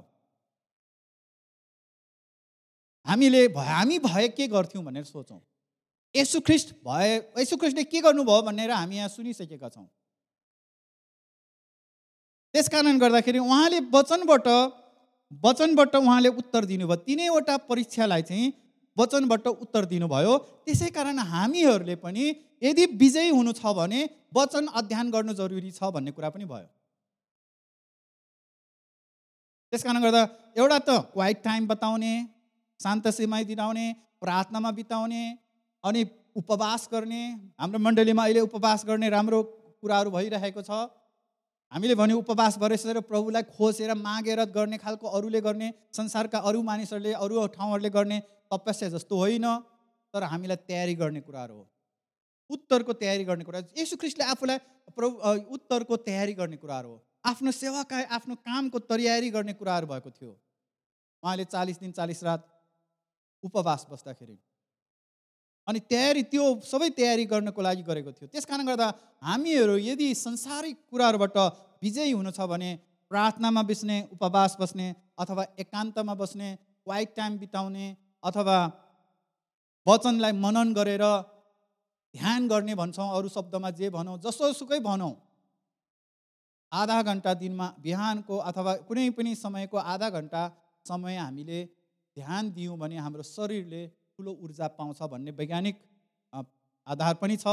हामीले 3.05 3.41
हामी 3.57 3.99
भए 3.99 4.27
के 4.29 4.47
गर्थ्यौँ 4.47 4.83
भनेर 4.85 5.03
सोचौँ। 5.05 5.39
यसु 6.17 6.39
ख्रिस्ट 6.47 6.73
भए 6.87 7.13
यसु 7.39 7.57
ख्रिस्टले 7.57 7.83
के 7.91 8.01
गर्नुभयो 8.01 8.41
भनेर 8.49 8.71
हामी 8.71 8.95
यहाँ 8.97 9.09
सुनिसकेका 9.09 9.69
छौँ। 9.69 9.87
त्यस 12.53 12.67
कारण 12.73 12.99
गर्दाखेरि 12.99 13.39
उहाँले 13.39 13.79
वचनबाट 13.93 14.47
वचनबाट 15.43 15.95
उहाँले 15.95 16.29
उत्तर 16.41 16.65
दिनुभयो। 16.65 16.95
तिनैवटा 17.05 17.55
परीक्षालाई 17.69 18.21
चाहिँ 18.29 18.53
वचनबाट 18.97 19.47
उत्तर 19.47 19.85
दिनुभयो। 19.85 20.37
त्यसै 20.65 20.89
कारण 20.89 21.19
हामीहरूले 21.33 21.95
पनि 22.01 22.23
यदि 22.63 22.85
विजयी 22.97 23.29
हुनु 23.29 23.51
छ 23.53 23.73
भने 23.77 23.99
वचन 24.35 24.67
अध्ययन 24.79 25.11
गर्नु 25.11 25.33
जरुरी 25.39 25.71
छ 25.71 25.91
भन्ने 25.93 26.11
कुरा 26.17 26.29
पनि 26.33 26.45
भयो। 26.45 26.67
त्यस 29.73 29.83
कारण 29.83 30.01
गर्दा 30.01 30.21
एउटा 30.57 30.79
त 30.79 30.89
क्वाइट 31.13 31.43
टाइम 31.43 31.67
बताउने 31.67 32.13
शान्त 32.79 33.07
समय 33.19 33.43
दिलाउने 33.43 33.85
प्रार्थनामा 34.23 34.71
बिताउने 34.79 35.23
अनि 35.87 36.03
उपवास 36.35 36.87
गर्ने 36.91 37.21
हाम्रो 37.59 37.79
मण्डलीमा 37.79 38.23
अहिले 38.23 38.41
उपवास 38.47 38.85
गर्ने 38.85 39.09
राम्रो 39.09 39.39
कुराहरू 39.81 40.09
भइरहेको 40.11 40.61
छ। 40.61 40.71
हामीले 41.71 41.95
भन्यो 41.95 42.17
उपवास 42.17 42.57
गरेर 42.59 42.99
प्रभुलाई 43.07 43.43
खोसेर 43.55 43.93
मागेर 43.99 44.43
गर्ने 44.51 44.77
खालको 44.83 45.07
अरूले 45.17 45.41
गर्ने 45.47 45.67
संसारका 45.93 46.39
अरू 46.49 46.61
मानिसहरूले 46.63 47.13
अरू 47.15 47.47
ठाउँहरूले 47.55 47.89
गर्ने 47.95 48.19
तपस्या 48.53 48.89
जस्तो 48.89 49.17
होइन 49.17 49.47
तर 50.13 50.23
हामीलाई 50.31 50.63
तयारी 50.67 50.95
गर्ने 50.95 51.21
कुराहरू 51.21 51.55
हो। 51.55 51.65
उत्तरको 52.49 52.93
तयारी 52.95 53.23
गर्ने 53.27 53.43
कुरा 53.43 53.61
यसु 53.77 53.97
ख्रिस्टले 53.99 54.25
आफूलाई 54.33 54.57
प्रभु 54.95 55.15
उत्तरको 55.55 55.97
तयारी 56.07 56.33
गर्ने 56.33 56.57
कुराहरू 56.57 56.89
हो। 56.89 56.97
आफ्नो 57.25 57.51
सेवाका 57.51 57.97
आफ्नो 58.17 58.35
कामको 58.47 58.79
तयारी 58.87 59.29
गर्ने 59.31 59.53
कुराहरू 59.59 59.87
भएको 59.87 60.09
थियो। 60.11 60.31
उहाँले 61.23 61.45
चालिस 61.45 61.79
दिन 61.79 61.91
चालिस 61.91 62.23
रात 62.23 62.47
उपवास 63.43 63.87
बस्दाखेरि 63.91 64.37
अनि 65.67 65.79
तयारी 65.91 66.23
त्यो 66.31 66.43
सबै 66.63 66.89
तयारी 66.97 67.25
गर्नको 67.31 67.61
लागि 67.61 67.83
गरेको 67.89 68.11
थियो। 68.11 68.27
त्यस 68.33 68.45
कारण 68.49 68.65
गर्दा 68.67 68.87
हामीहरू 69.27 69.75
यदि 69.83 70.07
संसारिक 70.15 70.75
कुराहरूबाट 70.91 71.37
विजयी 71.83 72.11
हुनु 72.11 72.31
छ 72.31 72.47
भने 72.51 72.69
प्रार्थनामा 73.11 73.61
बस्ने 73.69 73.97
उपवास 74.15 74.55
बस्ने 74.59 74.87
अथवा 75.19 75.43
एकान्तमा 75.59 76.13
बस्ने 76.21 76.49
क्वाइट 76.85 77.09
टाइम 77.15 77.37
बिताउने 77.37 77.85
अथवा 78.23 78.57
वचनलाई 79.87 80.33
मनन 80.43 80.73
गरेर 80.73 81.05
ध्यान 82.15 82.47
गर्ने 82.47 82.75
भन्छौँ 82.75 83.09
अरू 83.17 83.29
शब्दमा 83.29 83.69
जे 83.79 83.89
भनौँ 83.91 84.17
जसोसुकै 84.23 84.79
भनौँ 84.87 85.13
आधा 86.71 87.01
घन्टा 87.03 87.33
दिनमा 87.41 87.67
बिहानको 87.81 88.37
अथवा 88.49 88.73
कुनै 88.87 89.09
पनि 89.17 89.35
समयको 89.37 89.77
आधा 89.93 90.09
घन्टा 90.11 90.41
समय 90.85 91.15
हामीले 91.17 91.59
ध्यान 92.17 92.51
दियौँ 92.51 92.77
भने 92.77 92.97
हाम्रो 92.97 93.23
शरीरले 93.25 93.83
ठुलो 94.17 94.31
ऊर्जा 94.43 94.67
पाउँछ 94.77 94.99
भन्ने 95.09 95.31
वैज्ञानिक 95.39 95.75
आधार 96.87 97.15
पनि 97.21 97.35
छ 97.37 97.51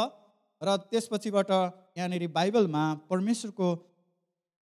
र 0.61 0.77
त्यसपछिबाट 0.91 1.51
यहाँनिर 1.99 2.23
बाइबलमा 2.37 2.85
परमेश्वरको 3.11 3.69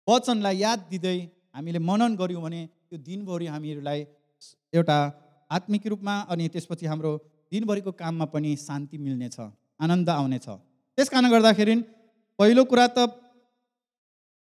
वचनलाई 0.08 0.56
याद 0.58 0.86
दिँदै 0.90 1.18
हामीले 1.56 1.80
मनन 1.88 2.16
गऱ्यौँ 2.20 2.42
भने 2.44 2.60
त्यो 2.88 2.98
दिनभरि 3.08 3.46
हामीहरूलाई 3.52 4.00
एउटा 4.72 4.96
आत्मिक 5.50 5.86
रूपमा 5.92 6.14
अनि 6.32 6.48
त्यसपछि 6.54 6.86
हाम्रो 6.92 7.12
दिनभरिको 7.52 7.92
काममा 8.00 8.26
पनि 8.32 8.54
शान्ति 8.64 8.96
मिल्नेछ 9.04 9.36
आनन्द 9.80 10.10
आउनेछ। 10.16 10.48
त्यस 10.98 11.08
कारण 11.12 11.30
गर्दाखेरि 11.30 11.76
पहिलो 12.38 12.64
कुरा 12.72 12.86
त 12.96 12.98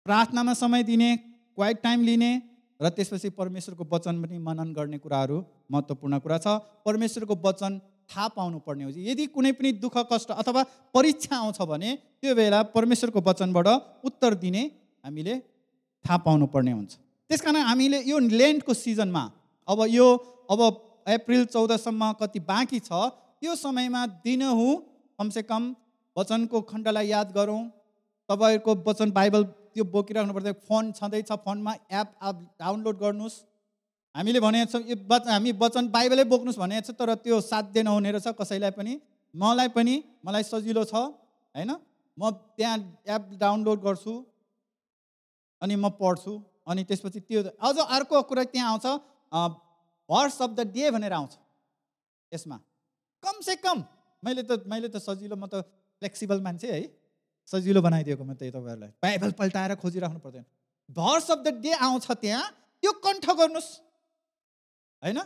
प्रार्थनामा 0.05 0.53
समय 0.63 0.83
दिने 0.91 1.09
क्वाइट 1.55 1.81
टाइम 1.87 2.03
लिने 2.09 2.31
र 2.79 2.89
त्यसपछि 2.89 3.29
परमेश्वरको 3.31 3.83
वचन 3.91 4.21
पनि 4.21 4.37
मनन 4.37 4.73
गर्ने 4.73 4.97
कुराहरू 4.99 5.37
महत्त्वपूर्ण 5.71 6.19
कुरा 6.19 6.37
छ। 6.37 6.47
परमेश्वरको 6.85 7.35
वचन 7.43 7.79
थाहा 8.09 8.27
पाउनु 8.35 8.59
पर्ने 8.61 8.83
हो। 8.83 8.89
यदि 8.91 9.25
कुनै 9.31 9.51
पनि 9.57 9.71
दुःख 9.83 9.97
कष्ट 10.11 10.31
अथवा 10.33 10.63
परीक्षा 10.93 11.35
आउँछ 11.35 11.61
भने 11.63 11.89
त्यो 12.21 12.35
बेला 12.35 12.61
परमेश्वरको 12.75 13.19
वचनबाट 13.21 13.67
उत्तर 14.03 14.33
दिने 14.43 14.63
हामीले 15.03 15.35
थाहा 16.05 16.17
पाउनु 16.25 16.45
पर्ने 16.53 16.71
हुन्छ। 16.71 16.91
त्यस 17.29 17.41
कारण 17.41 17.63
हामीले 17.65 17.99
यो 18.05 18.19
लेन्टको 18.19 18.73
सिजनमा 18.75 19.23
अब 19.67 19.79
यो 19.89 20.07
अब 20.51 20.61
अप्रिल 21.07 21.45
चौधसम्म 21.45 22.11
कति 22.19 22.39
बाँकी 22.43 22.79
छ 22.79 22.91
त्यो 23.41 23.55
समयमा 23.55 24.05
दिनहुँ 24.21 24.73
कमसेकम 25.19 25.63
वचनको 26.15 26.61
खण्डलाई 26.69 27.07
याद 27.07 27.31
गरौँ। 27.31 27.61
तपाईँहरूको 28.29 28.71
वचन 28.85 29.11
बाइबल 29.11 29.43
त्यो 29.75 29.83
बोकिराख्नु 29.91 30.33
पर्छ 30.33 30.55
फोन 30.67 30.91
छँदैछ 30.95 31.31
फोनमा 31.45 31.73
एप 31.91 32.09
एप 32.23 32.37
डाउनलोड 32.59 32.95
गर्नुहोस्। 32.97 33.35
हामीले 34.15 34.39
भनेको 34.39 34.71
छौँ 34.71 34.81
यो 34.87 34.95
वचन 35.11 35.29
हामी 35.29 35.51
वचन 35.59 35.87
बाइबलै 35.91 36.23
बोक्नुहोस् 36.31 36.59
भनेको 36.63 36.87
छ 36.87 36.95
तर 36.95 37.11
त्यो 37.19 37.39
साध्य 37.43 37.83
नहुने 37.83 38.11
रहेछ 38.15 38.39
कसैलाई 38.39 38.71
पनि। 38.79 38.93
मलाई 39.33 39.69
पनि 39.75 39.95
मलाई 40.25 40.43
सजिलो 40.47 40.83
छ 40.87 40.95
होइन? 40.95 41.71
म 42.17 42.31
त्यहाँ 42.55 42.77
एप 43.03 43.23
डाउनलोड 43.35 43.79
गर्छु 43.83 44.13
अनि 45.61 45.75
म 45.75 45.91
पढ्छु 45.99 46.33
अनि 46.71 46.83
त्यसपछि 46.87 47.19
त्यो 47.27 47.39
अझ 47.59 47.77
अर्को 47.99 48.21
कुरा 48.31 48.43
त्यहाँ 48.55 48.71
आउँछ 48.71 48.85
भर्स 50.09 50.41
अफ 50.41 50.51
द 50.55 50.71
डे 50.71 50.91
भनेर 50.95 51.13
आउँछ 51.13 51.33
यसमा। 52.31 52.57
कमसे 53.23 53.55
कम 53.59 53.83
मैले 54.23 54.43
त 54.43 54.63
मैले 54.71 54.87
त 54.87 55.03
सजिलो 55.03 55.35
म 55.35 55.51
त 55.51 55.67
फ्लेक्सिबल 56.01 56.39
मान्छे 56.41 56.71
है। 56.71 56.81
सजिलो 57.47 57.81
बनाइदिएको 57.81 58.23
म 58.23 58.33
त्यही 58.33 58.51
तपाईँहरूलाई। 58.51 58.91
बाइबल 59.01 59.31
पल्टाएर 59.37 59.75
खोजिराख्नु 59.77 60.19
पर्दैन। 60.19 60.45
भर्स 60.89 61.31
अफ 61.31 61.39
द 61.45 61.47
डे 61.61 61.71
आउँछ 61.77 62.07
त्यहाँ 62.11 62.45
त्यो 62.83 62.91
कण्ठ 62.99 63.25
गर्नुहोस्। 63.25 63.69
होइन? 65.03 65.19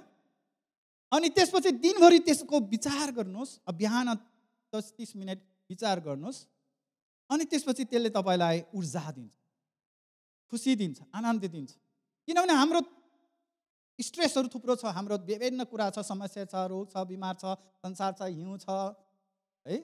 अनि 1.12 1.28
त्यसपछि 1.34 1.72
दिनभरि 1.82 2.20
त्यसको 2.28 2.56
विचार 2.70 3.12
गर्नुहोस् 3.18 3.58
बिहान 3.72 4.08
दस 4.74 4.94
तिस 4.98 5.16
मिनट 5.16 5.40
विचार 5.70 6.00
गर्नुहोस् 6.06 6.46
अनि 7.30 7.44
त्यसपछि 7.46 7.84
त्यसले 7.90 8.10
तपाईँलाई 8.10 8.58
ऊर्जा 8.76 9.06
दिन्छ 9.12 9.34
खुसी 10.52 10.76
दिन्छ 10.76 10.98
आनन्द 11.14 11.46
दिन्छ। 11.46 11.72
किनभने 12.28 12.54
हाम्रो 12.54 12.82
स्ट्रेसहरू 14.00 14.48
थुप्रो 14.54 14.76
छ 14.76 14.86
हाम्रो 14.94 15.18
विभिन्न 15.26 15.64
कुरा 15.66 15.90
छ 15.90 16.06
समस्या 16.06 16.46
छ 16.46 16.56
रोग 16.70 16.90
छ 16.92 17.06
बिमार 17.06 17.36
छ 17.42 17.58
संसार 17.84 18.12
छ 18.20 18.30
हिउँ 18.30 18.58
छ 18.60 18.70
है? 19.66 19.78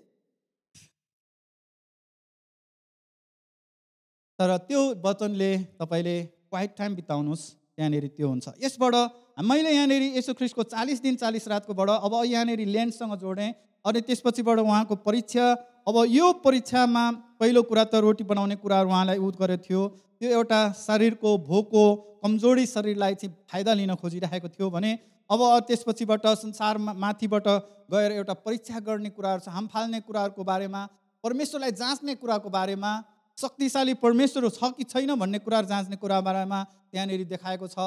तर 4.40 4.58
त्यो 4.68 4.82
वचनले 5.04 5.52
तपाईँले 5.80 6.16
क्वाइट 6.52 6.72
टाइम 6.78 6.96
बिताउनुहोस्। 6.96 7.44
त्यहाँनिर 7.76 8.08
त्यो 8.16 8.28
हुन्छ। 8.28 8.48
यसबाट 8.64 8.96
मैले 9.44 9.72
यहाँनिर 9.72 10.04
यसो 10.18 10.34
ख्रिस्टको 10.34 10.64
चालिस 10.72 11.02
दिन 11.02 11.16
चालिस 11.20 11.48
रातकोबाट 11.48 11.90
अब 11.90 12.14
यहाँनिर 12.26 12.60
ल्यान्डसँग 12.68 13.16
जोडेँ 13.20 13.52
अनि 13.86 14.02
त्यसपछिबाट 14.02 14.60
उहाँको 14.60 14.96
परीक्षा। 15.08 15.46
अब 15.88 15.96
यो 16.10 16.32
परीक्षामा 16.44 17.04
पहिलो 17.40 17.62
कुरा 17.64 17.84
त 17.86 17.96
रोटी 18.02 18.24
बनाउने 18.24 18.56
कुराहरू 18.58 18.90
उहाँलाई 18.90 19.18
उद 19.20 19.36
गरेको 19.36 19.64
थियो। 19.64 19.82
त्यो 20.20 20.30
एउटा 20.32 20.60
शरीरको 20.74 21.38
भोको 21.44 21.84
कमजोरी 22.24 22.66
शरीरलाई 22.66 23.16
चाहिँ 23.16 23.36
फाइदा 23.52 23.74
लिन 23.74 23.96
खोजिरहेको 23.96 24.48
थियो 24.50 24.70
भने 24.72 24.92
अब 25.30 25.40
त्यसपछिबाट 25.68 26.26
संसारमा 26.40 26.94
माथिबाट 26.96 27.48
गएर 27.92 28.12
एउटा 28.12 28.34
परीक्षा 28.46 28.80
गर्ने 28.80 29.10
कुराहरू 29.12 29.42
छ 29.44 29.52
हाम 29.52 29.68
फाल्ने 29.68 30.00
कुराहरूको 30.08 30.44
बारेमा 30.44 30.82
परमेश्वरलाई 31.24 31.72
जाँच्ने 31.76 32.16
कुराको 32.16 32.50
बारेमा 32.50 32.92
शक्तिशाली 33.38 33.94
परमेश्वर 34.00 34.50
छ 34.50 34.72
कि 34.78 34.84
छैन 34.86 35.16
भन्ने 35.16 35.40
कुराहरू 35.40 35.68
जाँच्ने 35.68 35.96
कुरा 35.98 36.20
बारेमा 36.22 36.60
त्यहाँनिर 36.92 37.24
देखाएको 37.28 37.68
छ। 37.68 37.78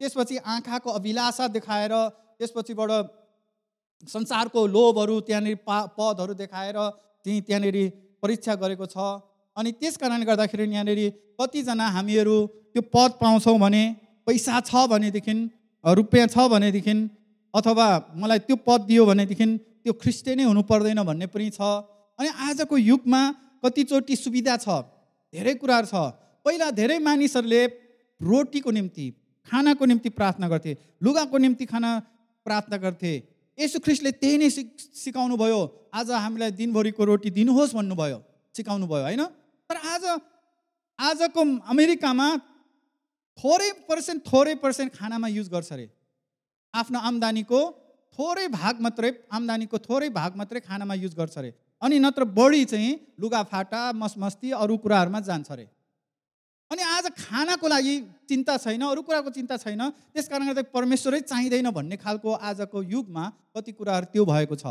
त्यसपछि 0.00 0.36
आँखाको 0.44 0.90
अभिलाषा 0.90 1.46
देखाएर 1.48 1.92
त्यसपछिबाट 2.38 2.90
संसारको 4.04 4.66
लोभहरू 4.66 5.20
त्यहाँनिर 5.26 5.56
पा 5.66 5.78
पदहरू 5.98 6.34
देखाएर 6.34 6.78
चाहिँ 7.24 7.40
त्यहाँनिर 7.42 7.76
परीक्षा 8.22 8.54
गरेको 8.62 8.86
छ। 8.86 8.96
अनि 9.56 9.72
त्यस 9.80 9.96
कारणले 9.96 10.26
गर्दाखेरि 10.26 10.64
यहाँनिर 10.68 11.00
कतिजना 11.40 11.86
हामीहरू 11.96 12.36
त्यो 12.74 12.82
पद 12.94 13.10
पाउँछौँ 13.20 13.58
भने 13.58 13.82
पैसा 14.26 14.60
छ 14.60 14.84
भनेदेखि 14.90 15.34
रुपियाँ 15.84 16.26
छ 16.28 16.50
भनेदेखि 16.50 16.94
अथवा 17.54 17.86
मलाई 18.20 18.38
त्यो 18.44 18.56
पद 18.66 18.80
दियो 18.90 19.06
भनेदेखि 19.06 19.46
त्यो 19.56 19.92
ख्रिस्टे 20.02 20.34
नै 20.34 20.44
हुनु 20.44 20.62
पर्दैन 20.66 21.00
भन्ने 21.08 21.26
पनि 21.32 21.48
छ। 21.54 21.60
अनि 22.18 22.28
आजको 22.46 22.76
युगमा 22.76 23.22
कतिचोटि 23.64 24.16
सुविधा 24.16 24.56
छ। 24.58 24.82
धेरै 25.36 25.54
कुराहरू 25.60 25.86
छ। 25.86 25.94
पहिला 26.44 26.66
धेरै 26.80 26.98
मानिसहरूले 27.04 27.62
रोटीको 28.20 28.70
निम्ति 28.72 29.06
खानाको 29.48 29.84
निम्ति 29.84 30.08
प्रार्थना 30.18 30.46
गर्थे 30.48 30.72
लुगाको 31.04 31.36
निम्ति 31.44 31.64
खाना 31.72 31.90
प्रार्थना 32.46 32.76
गर्थे। 32.84 33.12
यसो 33.58 33.78
ख्रिस्टले 33.84 34.10
त्यही 34.20 34.36
नै 34.38 34.48
सिक 34.50 34.68
सिकाउनु 35.02 35.36
भयो 35.36 35.60
आज 35.92 36.10
हामीलाई 36.24 36.50
दिनभरिको 36.60 37.02
रोटी 37.04 37.30
दिनुहोस् 37.36 37.74
भन्नुभयो। 37.76 38.18
सिकाउनु 38.54 38.86
भयो 38.88 39.04
होइन? 39.04 39.22
तर 39.70 39.76
आज 39.76 40.04
आजको 40.98 41.40
अमेरिकामा 41.68 42.28
थोरै 43.38 43.70
पर्सेन्ट 43.88 44.20
थोरै 44.24 44.54
पर्सेन्ट 44.64 44.90
खानामा 44.96 45.28
युज 45.28 45.48
गर्छ 45.52 45.72
अरे। 45.72 45.86
आफ्नो 46.74 46.98
आम्दानीको 47.08 47.60
थोरै 48.16 48.46
भाग 48.48 48.74
मात्रै 48.80 49.10
आम्दानीको 49.28 49.76
थोरै 49.84 50.08
भाग 50.10 50.36
मात्रै 50.40 50.60
खानामा 50.68 50.94
युज 51.04 51.14
गर्छ 51.14 51.36
अरे। 51.36 51.50
अनि 51.82 51.98
नत्र 51.98 52.24
बढी 52.36 52.64
चाहिँ 52.64 52.92
लुगाफाटा 53.20 53.80
मसमस्ती 53.94 54.50
अरू 54.58 54.76
कुराहरूमा 54.78 55.20
जान्छ 55.20 55.50
अरे। 55.52 55.66
अनि 56.70 56.82
आज 56.84 57.06
खानाको 57.18 57.68
लागि 57.68 57.94
चिन्ता 58.28 58.56
छैन 58.56 58.82
अरू 58.84 59.02
कुराको 59.02 59.30
चिन्ता 59.30 59.56
छैन 59.56 59.82
त्यस 60.12 60.28
कारणले 60.28 60.52
गर्दा 60.52 60.70
परमेश्वरै 60.72 61.20
चाहिँदैन 61.22 61.70
भन्ने 61.70 61.96
खालको 61.96 62.32
आजको 62.42 62.82
युगमा 62.84 63.24
कति 63.56 63.72
कुराहरू 63.72 64.06
त्यो 64.12 64.24
भएको 64.24 64.56
छ। 64.56 64.66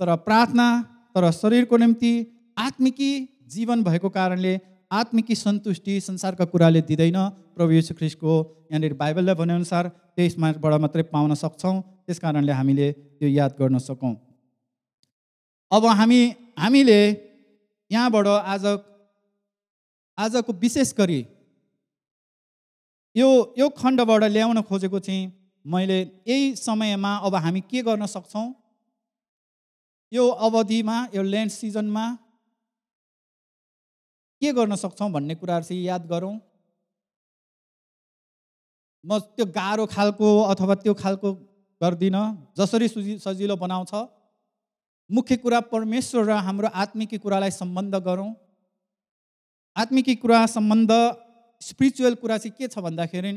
तर 0.00 0.14
प्रार्थना 0.26 0.66
तर 1.14 1.30
शरीरको 1.32 1.76
निम्ति 1.76 2.12
आत्मिकी 2.58 3.10
जीवन 3.54 3.82
भएको 3.84 4.08
कारणले 4.10 4.54
आत्मिकी 4.90 5.34
सन्तुष्टि 5.36 6.00
संसारका 6.00 6.44
कुराले 6.52 6.80
दिँदैन। 6.82 7.18
प्रभु 7.56 7.72
यीशु 7.72 7.94
ख्रिस्टको 7.94 8.32
यहाँनिर 8.70 8.94
बाइबलले 8.94 9.34
भनेअनुसार 9.34 9.88
त्यसमाबाट 10.16 10.80
मात्रै 10.80 11.02
पाउन 11.10 11.34
सक्छौँ 11.34 11.74
त्यस 12.06 12.18
कारणले 12.20 12.52
हामीले 12.52 12.88
त्यो 12.92 13.28
याद 13.30 13.52
गर्न 13.58 13.78
सकौँ। 13.80 14.14
अब 15.72 15.84
हामी 15.98 16.20
हामीले 16.58 17.00
यहाँबाट 17.90 18.26
आज 18.26 18.64
आजको 20.18 20.52
विशेष 20.62 20.92
गरी 20.98 21.20
यो 23.16 23.28
यो 23.58 23.68
खण्डबाट 23.78 24.22
ल्याउन 24.24 24.62
खोजेको 24.68 24.98
चाहिँ 24.98 25.32
मैले 25.64 25.98
यही 26.28 26.54
समयमा 26.56 27.12
अब 27.26 27.34
हामी 27.34 27.60
के 27.70 27.82
गर्न 27.82 28.06
सक्छौँ? 28.06 28.46
यो 30.12 30.24
अवधिमा 30.46 30.96
यो 31.14 31.22
ल्यान्ड 31.22 31.52
सिजनमा 31.52 32.06
के 34.42 34.52
गर्न 34.52 34.74
सक्छौँ 34.76 35.10
भन्ने 35.12 35.34
कुराहरू 35.34 35.64
चाहिँ 35.64 35.82
याद 35.84 36.06
गरौँ। 36.06 36.34
म 39.04 39.18
त्यो 39.36 39.46
गाह्रो 39.46 39.86
खालको 39.86 40.28
अथवा 40.42 40.74
त्यो 40.84 40.94
खालको 40.94 41.32
गर्दिनँ 41.80 42.24
जसरी 42.58 42.88
सुजि 42.88 43.18
सजिलो 43.18 43.56
बनाउँछ। 43.56 43.92
मुख्य 45.10 45.36
कुरा 45.36 45.60
परमेश्वर 45.68 46.24
र 46.24 46.36
हाम्रो 46.44 46.68
आत्मिकी 46.72 47.18
कुरालाई 47.18 47.50
सम्बन्ध 47.50 47.94
गरौँ। 48.04 48.32
आत्मिकी 49.76 50.14
कुरा 50.16 50.46
सम्बन्ध 50.46 50.92
स्पिरिचुअल 51.62 52.14
कुरा 52.22 52.38
चाहिँ 52.38 52.54
के 52.58 52.68
छ 52.68 52.78
भन्दाखेरि 52.78 53.32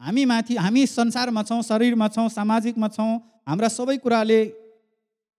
हामी 0.00 0.24
माथि 0.24 0.56
हामी 0.56 0.86
संसारमा 0.86 1.42
छौँ 1.42 1.62
शरीरमा 1.62 2.08
छौँ 2.08 2.28
सामाजिकमा 2.28 2.88
छौँ 2.88 3.10
हाम्रा 3.48 3.68
सबै 3.68 3.96
कुराले 4.02 4.40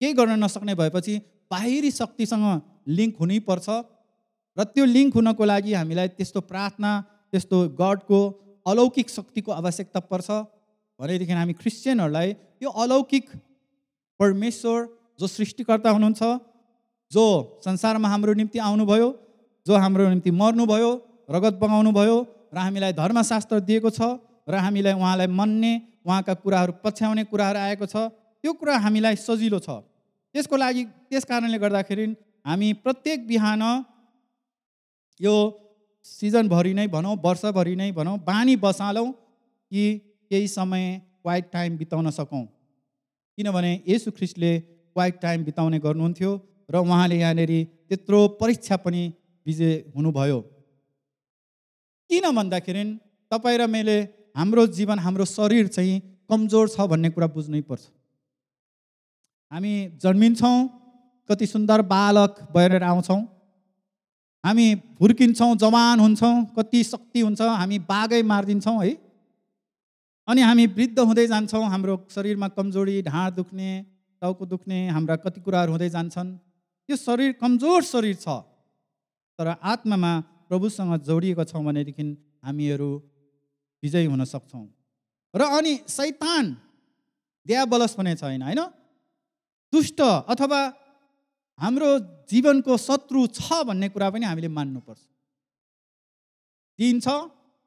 केही 0.02 0.14
गर्न 0.14 0.44
नसक्ने 0.44 0.76
भएपछि 0.76 1.18
बाहिरी 1.52 1.92
शक्तिसँग 1.92 2.46
लिङ्क 2.88 3.16
हुनैपर्छ 3.20 3.68
र 4.58 4.64
त्यो 4.72 4.86
लिङ्क 4.86 5.14
हुनको 5.16 5.44
लागि 5.46 5.74
हामीलाई 5.74 6.08
त्यस्तो 6.16 6.42
प्रार्थना 6.48 6.92
त्यस्तो 7.32 7.58
गडको 7.82 8.22
अलौकिक 8.66 9.10
शक्तिको 9.10 9.52
आवश्यकता 9.52 10.00
पर्छ। 10.12 10.30
भनेदेखि 11.00 11.34
हामी 11.34 11.54
क्रिस्चियनहरूलाई 11.60 12.34
त्यो 12.34 12.70
अलौकिक 12.84 13.26
परमेश्वर 14.20 14.80
जो 15.22 15.28
सृष्टिकर्ता 15.28 15.90
हुनुहुन्छ 15.96 16.24
जो 17.12 17.24
संसारमा 17.66 18.10
हाम्रो 18.10 18.34
निम्ति 18.40 18.60
आउनुभयो 18.68 19.10
जो 19.66 19.78
हाम्रो 19.84 20.10
निम्ति 20.10 20.32
मर्नुभयो 20.42 20.92
रगत 21.36 21.56
बगाउनु 21.62 21.92
भयो 22.00 22.18
र 22.54 22.58
हामीलाई 22.58 22.94
धर्मशास्त्र 23.00 23.60
दिएको 23.70 23.90
छ 23.98 24.10
र 24.50 24.64
हामीलाई 24.66 24.94
उहाँलाई 25.00 25.28
मान्ने 25.40 25.74
उहाँका 26.08 26.34
कुराहरू 26.44 26.74
पछ्याउने 26.84 27.24
कुराहरू 27.32 27.60
आएको 27.60 27.86
छ 27.94 28.10
त्यो 28.44 28.54
कुरा 28.60 28.78
हामीलाई 28.86 29.16
सजिलो 29.24 29.60
छ। 29.60 29.70
त्यसको 30.36 30.56
लागि 30.58 30.84
त्यस 31.10 31.26
कारणले 31.30 31.58
गर्दाखेरि 31.64 32.06
हामी 32.46 32.72
प्रत्येक 32.84 33.28
बिहान 33.28 33.64
यो 35.20 35.36
सिजनभरि 36.06 36.74
नै 36.74 36.88
भनौँ 36.96 37.16
वर्षभरि 37.26 37.76
नै 37.76 37.92
भनौँ 38.00 38.18
बानी 38.30 38.56
बसालौँ 38.66 39.10
कि 39.12 39.84
केही 40.32 40.48
समय 40.48 40.86
क्वाइट 41.22 41.52
टाइम 41.54 41.78
बिताउन 41.78 42.10
सकौँ। 42.10 42.46
किनभने 43.38 43.72
यसु 43.88 44.12
ख्रिस्टले 44.18 44.52
क्वाइट 44.94 45.16
टाइम 45.22 45.44
बिताउने 45.44 45.80
गर्नुहुन्थ्यो 45.80 46.32
र 46.70 46.76
उहाँले 46.78 47.18
यहाँनिर 47.20 47.52
त्यत्रो 47.90 48.20
परीक्षा 48.42 48.76
पनि 48.78 49.02
विजय 49.46 49.74
हुनुभयो। 49.96 50.40
किन 52.10 52.26
भन्दाखेरि 52.36 52.84
तपाईँ 53.32 53.58
र 53.58 53.68
मैले 53.68 53.98
हाम्रो 54.38 54.68
जीवन 54.78 55.00
हाम्रो 55.00 55.26
शरीर 55.28 55.68
चाहिँ 55.68 56.00
कमजोर 56.30 56.68
छ 56.70 56.88
भन्ने 56.88 57.10
कुरा 57.10 57.28
बुझ्नै 57.28 57.62
पर्छ। 57.62 57.84
हामी 59.52 59.74
जन्मिन्छौँ 60.04 60.58
कति 61.30 61.46
सुन्दर 61.48 61.82
बालक 61.88 62.36
भएर 62.56 62.84
आउँछौँ। 62.84 63.22
हामी 64.44 64.68
हुर्किन्छौँ 65.02 65.56
जवान 65.56 66.00
हुन्छौँ 66.00 66.36
कति 66.58 66.84
शक्ति 66.84 67.20
हुन्छ 67.20 67.42
हामी 67.42 67.80
बागै 67.86 68.22
मारिदिन्छौँ 68.24 68.78
है। 68.84 68.92
अनि 70.28 70.42
हामी 70.42 70.66
वृद्ध 70.68 71.00
हुँदै 71.00 71.28
जान्छौँ 71.28 71.64
हाम्रो 71.70 71.96
शरीरमा 72.16 72.48
कमजोरी 72.48 73.02
ढाँड 73.02 73.34
दुख्ने 73.36 73.70
टाउको 74.22 74.46
दुख्ने 74.46 74.80
हाम्रा 74.90 75.16
कति 75.26 75.42
कुराहरू 75.42 75.72
हुँदै 75.72 75.90
जान्छन् 75.90 76.30
यो 76.90 76.96
शरीर 76.98 77.32
कमजोर 77.42 77.82
शरीर 77.84 78.16
छ 78.16 78.28
तर 79.40 79.48
आत्मामा 79.64 80.12
प्रभुसँग 80.50 80.94
जोडिएको 81.08 81.44
छौँ 81.50 81.64
भनेदेखि 81.66 82.06
हामीहरू 82.46 82.90
विजयी 83.84 84.06
हुन 84.06 84.24
सक्छौँ। 84.26 84.66
र 85.34 85.42
अनि 85.58 85.74
सैतान 85.88 86.46
द्याबलस 87.46 87.94
पनि 87.98 88.14
छैन 88.16 88.42
होइन? 88.44 88.62
दुष्ट 89.74 90.02
अथवा 90.02 90.62
हाम्रो 91.60 91.90
जीवनको 92.30 92.78
शत्रु 92.78 93.22
छ 93.30 93.66
भन्ने 93.66 93.90
कुरा 93.90 94.10
पनि 94.14 94.26
हामीले 94.26 94.50
मान्नुपर्छ। 94.54 95.02
दिन 96.80 97.00
छ 97.00 97.08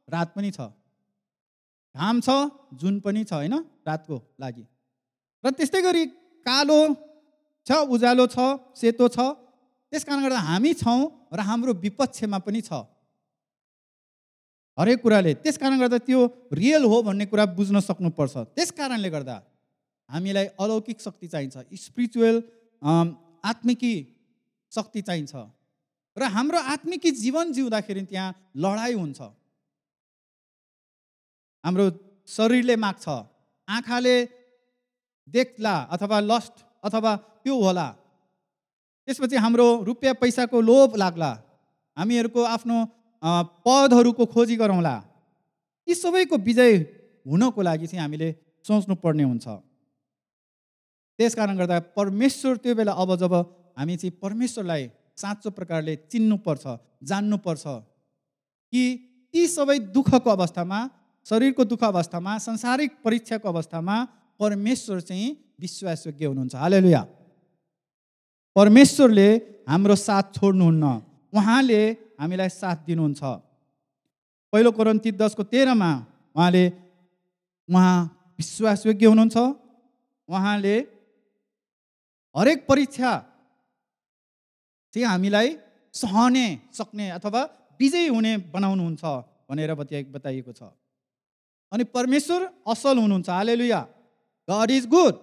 रात 0.09 0.29
पनि 0.37 0.51
छ 0.55 0.71
घाम 1.95 2.21
छ 2.21 2.29
जुन 2.79 3.01
पनि 3.01 3.25
छ 3.25 3.33
होइन? 3.43 3.55
रातको 3.83 4.17
लागि। 4.39 4.65
र 5.45 5.51
त्यस्तै 5.51 5.83
गरी 5.83 6.03
कालो 6.47 6.79
छ 7.67 7.71
उज्यालो 7.89 8.27
छ 8.29 8.39
सेतो 8.77 9.09
छ। 9.09 9.19
त्यस 9.93 10.05
कारणले 10.05 10.29
गर्दा 10.29 10.41
हामी 10.41 10.73
छौँ 10.75 11.01
र 11.33 11.41
हाम्रो 11.41 11.73
विपक्षमा 11.81 12.39
पनि 12.45 12.61
छ। 12.61 12.85
हरेक 14.79 14.99
कुराले। 15.03 15.33
त्यस 15.41 15.57
कारणले 15.59 15.81
गर्दा 15.81 15.99
त्यो 16.05 16.21
रियल 16.53 16.85
हो 16.85 16.97
भन्ने 17.03 17.27
कुरा 17.31 17.45
बुझ्न 17.57 17.81
सक्नुपर्छ। 17.81 18.35
त्यस 18.55 18.71
कारणले 18.75 19.11
गर्दा 19.11 19.37
हामीलाई 20.11 20.47
अलौकिक 20.61 21.01
शक्ति 21.01 21.27
चाहिन्छ। 21.33 21.57
स्पिरिचुअल 21.73 22.37
आत्मिकी 23.45 23.95
शक्ति 24.73 25.01
चाहिन्छ। 25.03 25.35
र 26.17 26.23
हाम्रो 26.31 26.59
आत्मिकी 26.59 27.11
जीवन 27.11 27.53
जिउँदाखेरि 27.53 28.03
त्यहाँ 28.11 28.35
लडाइँ 28.57 28.95
हुन्छ। 28.95 29.21
हाम्रो 31.65 31.85
शरीरले 32.29 32.77
माग्छ। 32.77 33.07
आँखाले 33.69 34.17
देख्ला 35.29 35.75
अथवा 35.95 36.21
लस्ट 36.21 36.55
अथवा 36.85 37.17
त्यो 37.45 37.55
होला। 37.65 37.89
त्यसपछि 39.09 39.37
हाम्रो 39.37 39.67
रुपियाँ 39.85 40.15
पैसाको 40.21 40.61
लोभ 40.61 40.97
लाग्ला। 40.97 41.33
हामीहरूको 41.97 42.43
आफ्नो 42.45 42.77
पदहरूको 43.67 44.25
खोजी 44.27 44.57
गरौँला। 44.57 44.97
यी 45.89 45.95
सबैको 45.95 46.37
विजय 46.37 46.73
हुनको 47.27 47.61
लागि 47.63 47.87
चाहिँ 47.87 48.03
हामीले 48.03 48.29
सोच्नु 48.65 48.95
पर्ने 49.05 49.23
हुन्छ। 49.23 49.47
त्यस 51.19 51.35
कारण 51.35 51.57
गर्दा 51.57 51.79
परमेश्वर 51.97 52.57
त्यो 52.63 52.75
बेला 52.75 52.93
अब 52.93 53.11
जब 53.17 53.35
हामी 53.79 53.97
चाहिँ 53.97 54.19
परमेश्वरलाई 54.23 54.83
साँचो 55.17 55.51
प्रकारले 55.51 55.95
चिन्नुपर्छ 56.11 56.65
जान्नुपर्छ 57.09 57.65
कि 58.73 58.83
ती 59.35 59.47
सबै 59.47 59.79
दुःखको 59.95 60.31
अवस्थामा 60.31 60.79
शरीरको 61.27 61.65
दुःख 61.65 61.83
अवस्थामा 61.85 62.33
संसारिक 62.39 62.91
परीक्षाको 63.05 63.49
अवस्थामा 63.49 63.97
परमेश्वर 64.41 65.01
चाहिँ 65.01 65.29
विश्वासयोग्य 65.61 66.27
हुनुहुन्छ। 66.27 66.55
हालेलुया। 66.55 67.03
परमेश्वरले 68.57 69.29
हाम्रो 69.69 69.97
साथ 69.97 70.25
छोड्नुहुन्न। 70.37 70.85
उहाँले 71.33 71.81
हामीलाई 72.21 72.49
साथ 72.49 72.77
दिनुहुन्छ। 72.87 73.23
पहिलो 74.53 74.71
कोरन्ती 74.73 75.11
दसको 75.13 75.43
तेह्रमा 75.53 75.91
उहाँले 76.37 76.65
उहाँ 77.69 77.97
विश्वासयोग्य 78.39 79.07
हुनुहुन्छ। 79.07 79.37
उहाँले 80.29 80.77
हरेक 82.35 82.59
परीक्षा 82.69 83.11
चाहिँ 84.95 85.07
हामीलाई 85.07 85.49
सहने 85.95 86.47
सक्ने 86.73 87.07
अथवा 87.11 87.43
विजयी 87.81 88.09
हुने 88.09 88.33
बनाउनुहुन्छ 88.55 89.03
भनेर 89.51 89.75
बताइएको 89.75 90.53
छ। 90.53 90.63
अनि 91.73 91.85
परमेश्वर 91.91 92.41
असल 92.67 92.99
हुनुहुन्छ। 92.99 93.29
हाले 93.29 93.55
लुया 93.57 93.81
गड 94.49 94.71
इज 94.71 94.87
गुड 94.95 95.15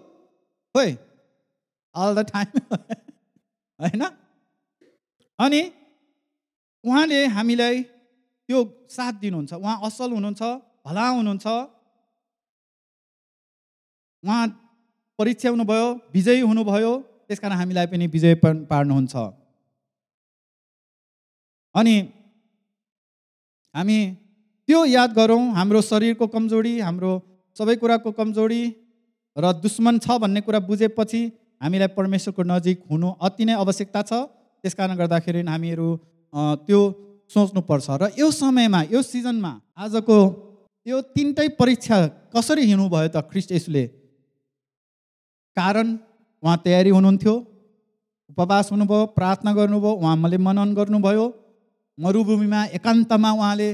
है 0.76 0.86
अल 1.96 2.16
द 2.16 2.20
टाइम 2.32 2.60
होइन? 3.80 4.04
अनि 5.40 5.62
उहाँले 6.84 7.20
हामीलाई 7.38 7.82
त्यो 7.82 8.60
साथ 8.90 9.14
दिनुहुन्छ 9.22 9.54
उहाँ 9.54 9.78
असल 9.88 10.12
हुनुहुन्छ 10.12 10.42
भला 10.86 11.08
हुनुहुन्छ। 11.08 11.48
उहाँ 14.24 14.44
परीक्षा 15.20 15.50
हुनुभयो 15.50 15.88
विजयी 16.14 16.42
हुनुभयो 16.42 16.92
त्यस 17.28 17.40
कारण 17.40 17.56
हामीलाई 17.58 17.88
पनि 17.92 18.08
विजय 18.08 18.34
पार्नुहुन्छ। 18.72 19.16
अनि 21.76 21.96
हामी 23.76 23.98
त्यो 24.68 24.80
याद 24.86 25.14
गरौँ 25.14 25.44
हाम्रो 25.56 25.82
शरीरको 25.82 26.28
कमजोरी 26.28 26.74
हाम्रो 26.80 27.12
सबै 27.58 27.76
कुराको 27.82 28.12
कमजोरी 28.20 28.62
र 29.38 29.52
दुश्मन 29.64 30.00
छ 30.00 30.18
भन्ने 30.22 30.42
कुरा 30.42 30.60
बुझेपछि 30.68 31.22
हामीलाई 31.62 31.88
परमेश्वरको 31.98 32.44
नजिक 32.44 32.78
हुनु 32.92 33.08
अति 33.22 33.46
नै 33.46 33.54
आवश्यकता 33.64 34.02
छ। 34.02 34.12
त्यस 34.64 34.74
कारण 34.74 34.96
गर्दाखेरि 34.98 35.42
हामीहरू 35.48 35.90
त्यो 36.68 36.80
सोच्नुपर्छ। 37.34 37.88
र 38.02 38.04
यो 38.20 38.28
समयमा 38.32 38.82
यो 38.92 39.02
सिजनमा 39.02 39.52
आजको 39.78 40.18
यो 40.86 41.02
तिनटै 41.16 41.48
परीक्षा 41.60 41.98
कसरी 42.36 42.64
हिँड्नुभयो 42.66 43.08
त 43.08 43.18
ख्रिस्ट 43.32 43.52
यसुले 43.58 43.86
कारण 45.58 45.88
उहाँ 46.44 46.58
तयारी 46.66 46.90
हुनुहुन्थ्यो 46.90 47.34
उपवास 48.32 48.72
हुनुभयो 48.72 49.06
प्रार्थना 49.18 49.52
गर्नुभयो 49.54 49.92
उहाँले 50.02 50.38
मनन 50.48 50.74
गर्नुभयो 50.74 51.26
मरुभूमिमा 51.98 52.62
एकान्तमा 52.78 53.32
उहाँले 53.40 53.70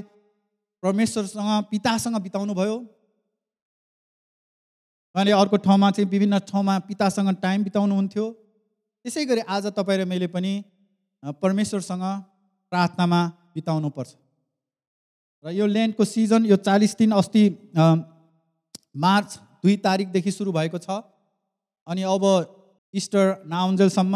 परमेश्वरसँग 0.83 1.49
पितासँग 1.71 2.15
बिताउनु 2.25 2.53
भयो 2.53 2.75
उहाँले 5.17 5.31
अर्को 5.33 5.57
ठाउँमा 5.57 5.89
चाहिँ 5.97 6.09
विभिन्न 6.09 6.37
ठाउँमा 6.45 6.73
पितासँग 6.85 7.29
टाइम 7.41 7.63
बिताउनुहुन्थ्यो। 7.65 8.25
त्यसै 9.05 9.25
गरी 9.25 9.41
आज 9.49 9.65
तपाईँ 9.73 9.97
र 9.97 10.05
मैले 10.05 10.27
पनि 10.29 10.51
परमेश्वरसँग 11.41 12.03
प्रार्थनामा 12.71 13.21
बिताउनुपर्छ 13.57 14.11
र 15.43 15.57
यो 15.57 15.65
ल्यान्डको 15.65 16.05
सिजन 16.05 16.45
यो 16.45 16.57
चालिस 16.61 16.93
दिन 17.01 17.11
अस्ति 17.17 17.43
मार्च 18.93 19.29
दुई 19.65 19.75
तारिकदेखि 19.81 20.31
सुरु 20.37 20.53
भएको 20.53 20.77
छ। 20.77 21.01
अनि 21.87 22.01
अब 22.05 22.23
इस्टर 22.93 23.25
नाउन्जेलसम्म 23.49 24.15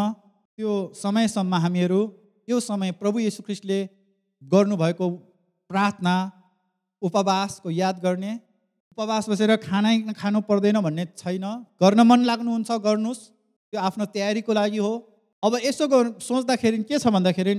त्यो 0.53 0.69
समयसम्म 1.01 1.53
हामीहरू 1.65 2.01
यो 2.47 2.59
समय 2.61 2.91
प्रभु 3.01 3.25
येशु 3.25 3.41
ख्रिस्टले 3.41 3.81
गर्नुभएको 4.43 5.09
प्रार्थना 5.69 6.15
उपवासको 7.01 7.69
याद 7.73 8.05
गर्ने 8.05 8.37
उपवास 8.91 9.29
बसेर 9.29 9.55
खानै 9.63 10.13
खानु 10.13 10.39
पर्दैन 10.43 10.77
भन्ने 10.83 11.05
छैन। 11.17 11.45
गर्न 11.81 11.99
मन 12.03 12.19
लाग्नुहुन्छ 12.29 12.71
गर्नुहोस् 12.85 13.21
त्यो 13.73 13.79
आफ्नो 13.79 14.05
तयारीको 14.15 14.51
लागि 14.53 14.77
हो। 14.77 14.91
अब 15.43 15.53
यसो 15.63 15.85
सोच्दाखेरि 16.19 16.83
के 16.83 16.99
छ 16.99 17.07
भन्दाखेरि 17.07 17.53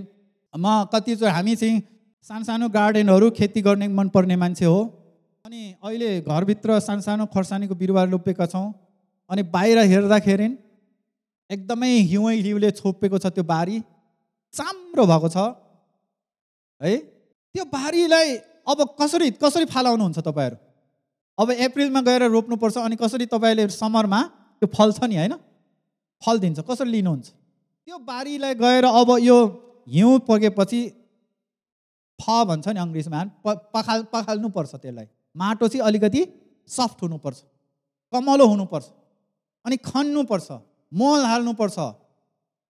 म 0.54 0.84
कति 0.92 1.16
चाहिँ 1.16 1.34
हामी 1.34 1.54
चाहिँ 1.56 1.80
सानो 2.28 2.44
सानो 2.44 2.68
गार्डनहरू 2.68 3.30
खेती 3.32 3.60
गर्ने 3.64 3.88
मनपर्ने 3.88 4.36
मान्छे 4.36 4.64
हो। 4.64 4.80
अनि 5.44 5.60
अहिले 5.82 6.10
घरभित्र 6.20 6.78
सानो 6.80 7.00
सानो 7.00 7.26
खोर्सानीको 7.32 7.74
बिरुवा 7.74 8.02
रोपेका 8.12 8.46
छौँ। 8.46 8.68
अनि 9.30 9.42
बाहिर 9.48 9.78
हेर्दाखेरि 9.92 10.48
एकदमै 11.50 11.90
हिउँ 12.12 12.30
हिउँले 12.44 12.70
छोपेको 12.76 13.18
छ 13.18 13.32
त्यो 13.32 13.44
बारी। 13.44 13.80
चाम्रो 14.54 15.04
भएको 15.08 15.28
छ। 15.32 15.36
है? 16.80 16.96
त्यो 17.54 17.64
बारीलाई 17.72 18.28
अब 18.68 18.78
कसरी 19.00 19.30
कसरी 19.42 19.64
फालाउनुहुन्छ 19.72 20.18
तपाईँहरू? 20.28 20.56
अब 21.38 21.50
एप्रिलमा 21.66 22.00
गएर 22.08 22.22
रोप्नुपर्छ 22.30 22.76
अनि 22.78 22.96
कसरी 22.96 23.26
तपाईँले 23.26 23.68
समरमा 23.68 24.20
त्यो 24.62 24.66
फल्छ 24.76 24.98
नि 25.04 25.16
होइन? 25.16 25.34
फल 26.22 26.38
दिन्छ 26.38 26.60
कसरी 26.68 26.90
लिनुहुन्छ? 26.90 27.26
त्यो 27.86 27.98
बारीलाई 28.10 28.54
गएर 28.54 28.84
अब 28.84 29.10
यो 29.20 29.38
हिउँ 29.88 30.18
पगेपछि 30.28 30.80
फ 32.18 32.44
भन्छ 32.48 32.68
नि 32.68 32.80
अङ्ग्रेजमा 32.80 33.20
प 33.44 33.46
पखाल 33.74 34.02
पखाल्नुपर्छ 34.12 34.72
त्यसलाई। 34.74 35.06
माटो 35.36 35.68
चाहिँ 35.68 35.86
अलिकति 35.88 36.20
सफ्ट 36.68 37.02
हुनुपर्छ 37.02 37.38
कमलो 38.12 38.46
हुनुपर्छ 38.46 38.86
अनि 39.64 39.76
खन्नुपर्छ 39.90 40.48
मल 40.92 41.20
हाल्नुपर्छ 41.26 41.78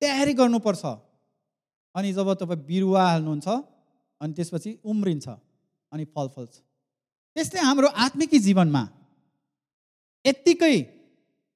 तयारी 0.02 0.34
गर्नुपर्छ। 0.40 0.84
अनि 1.94 2.12
जब 2.12 2.28
तपाईँ 2.40 2.60
बिरुवा 2.68 3.02
हाल्नुहुन्छ 3.10 3.48
अनि 4.20 4.32
त्यसपछि 4.32 4.70
उम्रिन्छ 4.84 5.26
अनि 5.92 6.04
फल 6.14 6.28
फल्छ। 6.36 6.52
त्यस्तै 7.36 7.60
हाम्रो 7.68 7.88
आत्मिकी 8.04 8.38
जीवनमा 8.46 8.82
यत्तिकै 10.24 10.76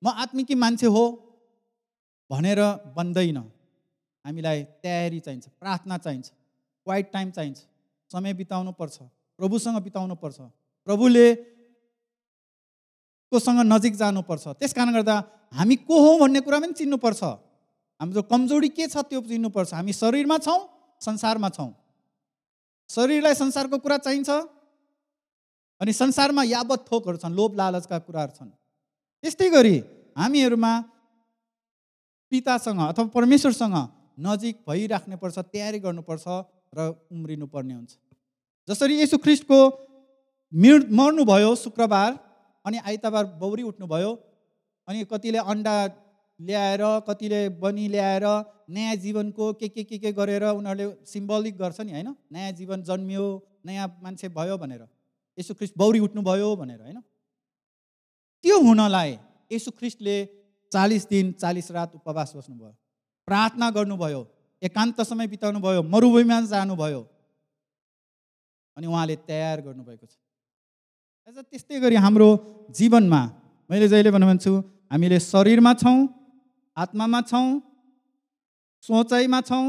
म 0.02 0.06
आत्मिकी 0.22 0.54
मान्छे 0.62 0.86
हो 0.94 1.04
भनेर 2.30 2.60
बन्दैन। 2.96 3.38
हामीलाई 4.24 4.58
तयारी 4.82 5.20
चाहिन्छ 5.26 5.44
प्रार्थना 5.60 5.96
चाहिन्छ 6.04 6.26
क्वाइट 6.86 7.06
टाइम 7.12 7.28
चाहिन्छ 7.36 7.58
समय 8.10 8.32
बिताउनु 8.40 8.72
पर्छ 8.80 8.96
प्रभुसँग 9.38 9.76
बिताउनु 9.82 10.14
पर्छ 10.22 10.38
प्रभुले 10.86 11.26
कोसँग 13.32 13.60
नजिक 13.72 13.94
जानुपर्छ 14.02 14.44
त्यस 14.58 14.72
कारण 14.74 14.92
गर्दा 14.96 15.16
हामी 15.58 15.76
को 15.86 15.94
हो 16.04 16.10
भन्ने 16.18 16.40
कुरा 16.46 16.58
पनि 16.60 16.74
चिन्नुपर्छ 16.80 17.22
हाम्रो 18.00 18.22
कमजोरी 18.32 18.68
के 18.74 18.86
छ 18.86 19.06
त्यो 19.10 19.20
चिन्नुपर्छ 19.30 19.70
हामी 19.74 19.92
शरीरमा 19.92 20.38
छौँ 20.46 20.60
संसारमा 21.00 21.48
छौँ। 21.56 21.70
शरीरलाई 22.90 23.34
संसारको 23.34 23.78
कुरा 23.78 23.98
चाहिन्छ। 24.06 24.30
अनि 25.80 25.92
संसारमा 25.92 26.42
यावत 26.44 26.84
थोकहरू 26.90 27.16
छन् 27.22 27.36
लोभ 27.38 27.54
लालचका 27.60 27.98
कुराहरू 28.06 28.32
छन्। 28.38 28.50
त्यस्तै 29.24 29.48
गरी 29.50 29.76
हामीहरूमा 30.16 30.72
पितासँग 32.32 32.80
अथवा 32.82 33.04
परमेश्वरसँग 33.16 33.76
नजिक 34.26 34.56
भइराख्नुपर्छ 34.68 35.36
तयारी 35.52 35.78
गर्नुपर्छ 35.84 36.26
र 36.76 36.78
उम्रिनु 37.12 37.46
पर्ने 37.46 37.74
हुन्छ। 37.74 37.92
जसरी 38.68 38.94
यसु 39.02 39.16
ख्रिस्टको 39.24 39.60
मृ 40.52 40.74
मर्नुभयो 40.90 41.54
शुक्रबार 41.56 42.10
अनि 42.64 42.78
आइतबार 42.88 43.24
बौरी 43.40 43.62
उठ्नुभयो 43.62 44.10
अनि 44.88 45.04
कतिले 45.12 45.38
अन्डा 45.52 45.76
ल्याएर 46.40 46.82
कतिले 47.08 47.40
बनी 47.62 47.86
ल्याएर 47.88 48.26
नयाँ 48.70 48.96
जीवनको 49.04 49.52
के 49.60 49.68
के 49.68 49.82
के 49.84 49.98
के 49.98 50.10
गरेर 50.12 50.44
उनीहरूले 50.50 50.86
सिम्बलिक 51.06 51.54
गर्छ 51.56 51.80
नि 51.80 51.92
होइन? 51.92 52.08
नयाँ 52.32 52.52
जीवन 52.52 52.82
जन्मियो 52.82 53.26
नयाँ 53.66 53.86
मान्छे 54.02 54.28
भयो 54.28 54.56
भनेर। 54.58 54.82
यसु 55.38 55.54
ख्रिस्ट 55.54 55.74
बौरी 55.78 55.98
उठ्नुभयो 56.06 56.48
भनेर 56.56 56.80
होइन? 56.80 56.98
त्यो 58.44 58.56
हुनलाई 58.60 59.10
यसु 59.52 59.70
ख्रिस्टले 59.78 60.16
चालिस 60.72 61.02
दिन 61.08 61.32
चालिस 61.42 61.70
रात 61.70 61.94
उपवास 61.94 62.32
बस्नुभयो। 62.36 62.72
प्रार्थना 63.28 63.70
गर्नुभयो 63.76 64.20
एकान्त 64.62 65.00
समय 65.02 65.26
बिताउनु 65.26 65.60
भयो 65.60 65.82
मरुभूमिमा 65.92 66.40
जानुभयो 66.52 67.02
अनि 68.76 68.86
उहाँले 68.86 69.16
तयार 69.28 69.60
गर्नुभएको 69.66 70.06
छ। 70.06 70.14
अझ 71.28 71.36
त्यस्तै 71.50 71.80
गरी 71.80 71.96
हाम्रो 71.96 72.28
जीवनमा 72.78 73.22
मैले 73.70 73.86
जहिले 73.88 74.10
भन्छु 74.10 74.52
हामीले 74.92 75.18
शरीरमा 75.20 75.72
छौँ 75.82 75.98
आत्मामा 76.76 77.20
छौँ 77.30 77.48
सोचाइमा 78.84 79.40
छौँ 79.48 79.66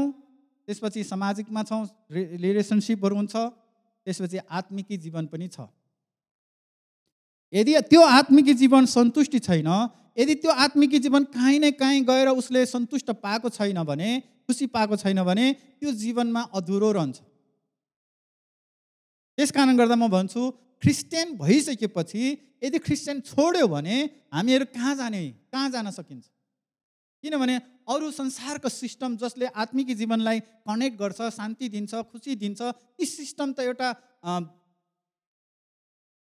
त्यसपछि 0.68 1.00
सामाजिकमा 1.04 1.62
छौँ 1.70 1.82
रिलेसनसिपहरू 2.12 3.14
हुन्छ 3.16 3.34
त्यसपछि 4.08 4.38
आत्मिकी 4.48 4.96
जीवन 4.96 5.26
पनि 5.28 5.48
छ। 5.52 5.68
यदि 7.52 7.72
त्यो 7.92 8.00
आत्मिकी 8.00 8.54
जीवन 8.54 8.84
सन्तुष्टि 8.88 9.38
छैन 9.44 9.68
यदि 10.18 10.34
त्यो 10.42 10.52
आत्मिकी 10.64 10.98
जीवन 11.04 11.24
काहीँ 11.36 11.58
न 11.60 11.70
काहीँ 11.76 12.00
गएर 12.04 12.28
उसले 12.32 12.64
सन्तुष्ट 12.66 13.10
पाएको 13.20 13.48
छैन 13.48 13.82
भने 13.84 14.10
खुसी 14.48 14.66
पाएको 14.72 14.96
छैन 14.96 15.22
भने 15.24 15.46
त्यो 15.80 15.92
जीवनमा 15.92 16.42
अधुरो 16.56 16.90
रहन्छ। 16.92 17.18
त्यस 19.38 19.50
कारण 19.52 19.76
गर्दा 19.76 19.96
म 19.96 20.08
भन्छु 20.08 20.42
क्रिस्चियन 20.82 21.36
भइसकेपछि 21.36 22.22
यदि 22.64 22.78
क्रिस्चियन 22.78 23.20
छोड्यो 23.28 23.66
भने 23.68 23.96
हामीहरू 24.34 24.64
कहाँ 24.74 24.94
जाने 24.96 25.22
कहाँ 25.52 25.70
जान 25.70 25.90
सकिन्छ? 25.90 26.24
किनभने 27.22 27.56
अरू 27.88 28.10
संसारको 28.10 28.68
सिस्टम 28.68 29.16
जसले 29.16 29.46
आत्मिक 29.56 29.96
जीवनलाई 29.96 30.40
कनेक्ट 30.68 30.98
गर्छ 30.98 31.20
शान्ति 31.34 31.68
दिन्छ 31.68 31.94
खुसी 32.12 32.34
दिन्छ 32.36 32.60
ती 32.62 33.04
सिस्टम 33.06 33.52
त 33.52 33.60
एउटा 33.66 33.88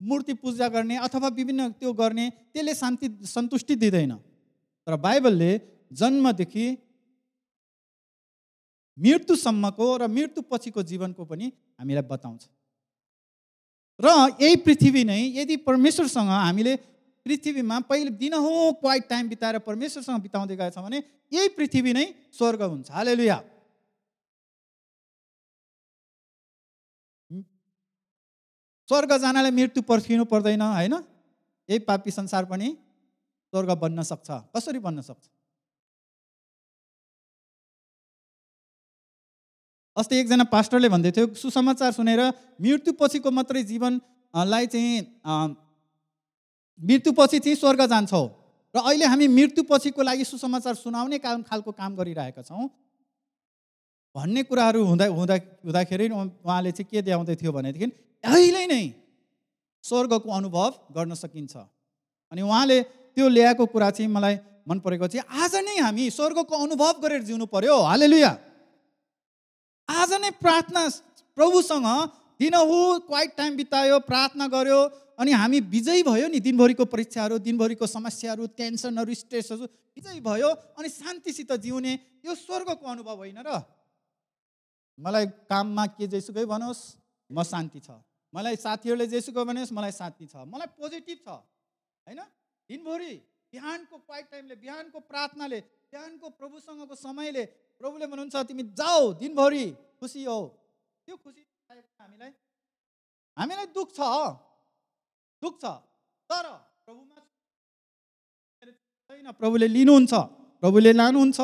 मूर्ति 0.02 0.34
पूजा 0.36 0.68
गर्ने 0.70 0.96
अथवा 1.00 1.28
विभिन्न 1.34 1.70
त्यो 1.80 1.94
गर्ने 1.94 2.30
त्यसले 2.54 2.74
शान्ति 2.76 3.08
सन्तुष्टि 3.26 3.76
दिँदैन। 3.76 4.14
तर 4.88 4.96
बाइबलले 5.00 5.52
जन्मदेखि 5.92 6.66
मृत्युसम्मको 8.98 9.88
र 9.98 10.08
मृत्यु 10.08 10.42
पछिको 10.52 10.84
जीवनको 10.84 11.26
पनि 11.26 11.48
हामीलाई 11.80 12.06
बताउँछ। 12.06 12.42
र 14.00 14.08
यही 14.42 14.56
पृथ्वी 14.66 15.04
नै 15.04 15.22
यदि 15.40 15.56
परमेश्वरसँग 15.66 16.30
हामीले 16.30 16.74
पृथ्वीमा 17.26 17.80
पहिले 17.90 18.12
दिन 18.20 18.34
हो 18.36 18.52
क्वाइट 18.82 19.08
टाइम 19.10 19.30
बिताएर 19.30 19.60
परमेश्वरसँग 19.64 20.22
बिताउँदै 20.22 20.56
गएछ 20.56 20.78
भने 20.78 21.00
यही 21.32 21.50
पृथ्वी 21.58 21.94
नै 21.94 22.06
स्वर्ग 22.34 22.62
हुन्छ। 22.64 22.92
हाले 22.92 23.16
लुया 23.16 23.40
स्वर्ग 28.90 29.12
जानलाई 29.18 29.52
मृत्यु 29.52 29.82
पर्खिनु 29.84 30.26
पर्दैन 30.28 30.62
होइन? 30.62 30.94
यही 31.70 31.80
पापी 31.88 32.12
संसार 32.12 32.46
पनि 32.46 32.68
स्वर्ग 33.54 33.70
बन्न 33.80 34.04
सक्छ। 34.04 34.30
कसरी 34.56 34.80
बन्न 34.80 35.02
सक्छ? 35.02 35.24
अस्ति 39.98 40.16
एकजना 40.18 40.44
पास्टरले 40.52 40.90
भन्दै 40.90 41.12
थियो 41.16 41.34
सुसमाचार 41.40 41.92
सुनेर 41.94 42.22
मृत्यु 42.62 42.94
पछिको 43.00 43.32
मात्रै 43.32 43.64
जीवनलाई 43.64 44.68
चाहिँ 44.68 44.92
मृत्यु 46.80 47.14
पछि 47.14 47.40
चाहिँ 47.40 47.56
स्वर्ग 47.56 47.86
जान्छौँ। 47.88 48.28
र 48.76 48.80
अहिले 48.80 49.06
हामी 49.06 49.28
मृत्यु 49.30 49.64
पछिको 49.70 50.02
लागि 50.02 50.24
सुसमाचार 50.26 50.76
सुनाउने 50.76 51.18
काम 51.20 51.42
खालको 51.44 51.72
काम 51.72 51.96
गरिरहेका 51.96 52.42
छौँ। 52.42 52.70
भन्ने 54.16 54.44
कुराहरू 54.44 54.84
हुँदा 54.86 55.06
हुँदा 55.10 55.36
हुँदाखेरि 55.66 56.10
उहाँले 56.10 56.72
चाहिँ 56.72 56.88
के 56.90 57.02
देखाउँदै 57.02 57.36
थियो 57.36 57.52
भनेदेखि 57.52 57.86
अहिले 58.24 58.66
नै 58.68 58.84
स्वर्गको 59.84 60.30
अनुभव 60.30 60.72
गर्न 60.96 61.14
सकिन्छ। 61.14 61.54
अनि 62.32 62.42
उहाँले 62.42 62.82
त्यो 63.14 63.28
ल्याएको 63.30 63.66
कुरा 63.66 63.90
चाहिँ 63.90 64.10
मलाई 64.10 64.36
मन 64.70 64.80
परेको 64.80 65.08
चाहिँ 65.08 65.26
आज 65.28 65.56
नै 65.66 65.78
हामी 65.78 66.10
स्वर्गको 66.10 66.56
अनुभव 66.56 66.94
गरेर 67.04 67.22
जिउनु 67.24 67.46
पर्यो। 67.46 67.78
हाले 67.84 68.08
लुया 68.08 68.32
आज 69.90 70.12
नै 70.22 70.30
प्रार्थना 70.42 70.82
प्रभुसँग 71.38 71.88
दिनहु 72.40 72.78
क्वाइट 73.06 73.32
टाइम 73.38 73.56
बितायो 73.58 74.00
प्रार्थना 74.10 74.48
गर्यो। 74.48 74.80
अनि 75.20 75.32
हामी 75.32 75.60
विजयी 75.70 76.04
भयो 76.04 76.28
नि 76.28 76.40
दिनभरिको 76.40 76.86
परीक्षाहरू 76.86 77.38
दिनभरिको 77.40 77.86
समस्याहरू 77.88 78.48
टेन्सनहरू 78.58 79.14
स्ट्रेसहरू 79.14 79.66
विजयी 79.98 80.20
भयो 80.22 80.50
अनि 80.78 80.90
शान्तिसित 80.90 81.52
जिउने 81.64 81.94
यो 82.26 82.36
स्वर्गको 82.36 82.86
अनुभव 82.88 83.18
होइन 83.18 83.40
र। 83.46 83.62
मलाई 84.98 85.26
काममा 85.50 85.86
के 85.98 86.08
जेसुकै 86.08 86.46
भनोस् 86.46 86.82
म 87.30 87.44
शान्ति 87.44 87.80
छ। 87.80 87.98
मलाई 88.34 88.56
साथीहरूले 88.56 89.08
जेसुकै 89.08 89.44
भनोस् 89.44 89.74
मलाई 89.74 89.92
शान्ति 89.92 90.26
छ। 90.26 90.36
मलाई 90.50 90.70
पोजिटिभ 90.78 91.20
छ 91.26 91.30
होइन? 91.30 92.20
दिनभरि 92.70 93.14
बिहानको 93.54 93.96
क्वाइट 93.98 94.26
टाइमले 94.32 94.56
बिहानको 94.56 95.00
प्रार्थनाले 95.06 95.60
बिहानको 95.94 96.30
प्रभुसँगको 96.42 96.96
समयले 96.96 97.44
प्रभुले 97.78 98.06
भन्नुहुन्छ 98.10 98.36
तिमी 98.50 98.64
जाऊ 98.74 99.14
दिनभरि 99.22 99.66
खुसी 100.00 100.24
हो। 100.26 100.40
त्यो 101.08 101.16
खुसी 101.22 101.42
हामीलाई 102.02 102.32
हामीलाई 103.38 103.68
दुःख 103.78 103.90
छ। 103.94 104.02
दुःख 105.44 105.56
छ 105.64 105.66
तर 106.30 106.46
प्रभुमा 106.86 107.20
छैन 109.10 109.28
प्रभुले 109.40 109.68
लिनुहुन्छ 109.78 110.14
प्रभुले 110.64 110.92
लानुहुन्छ 111.00 111.40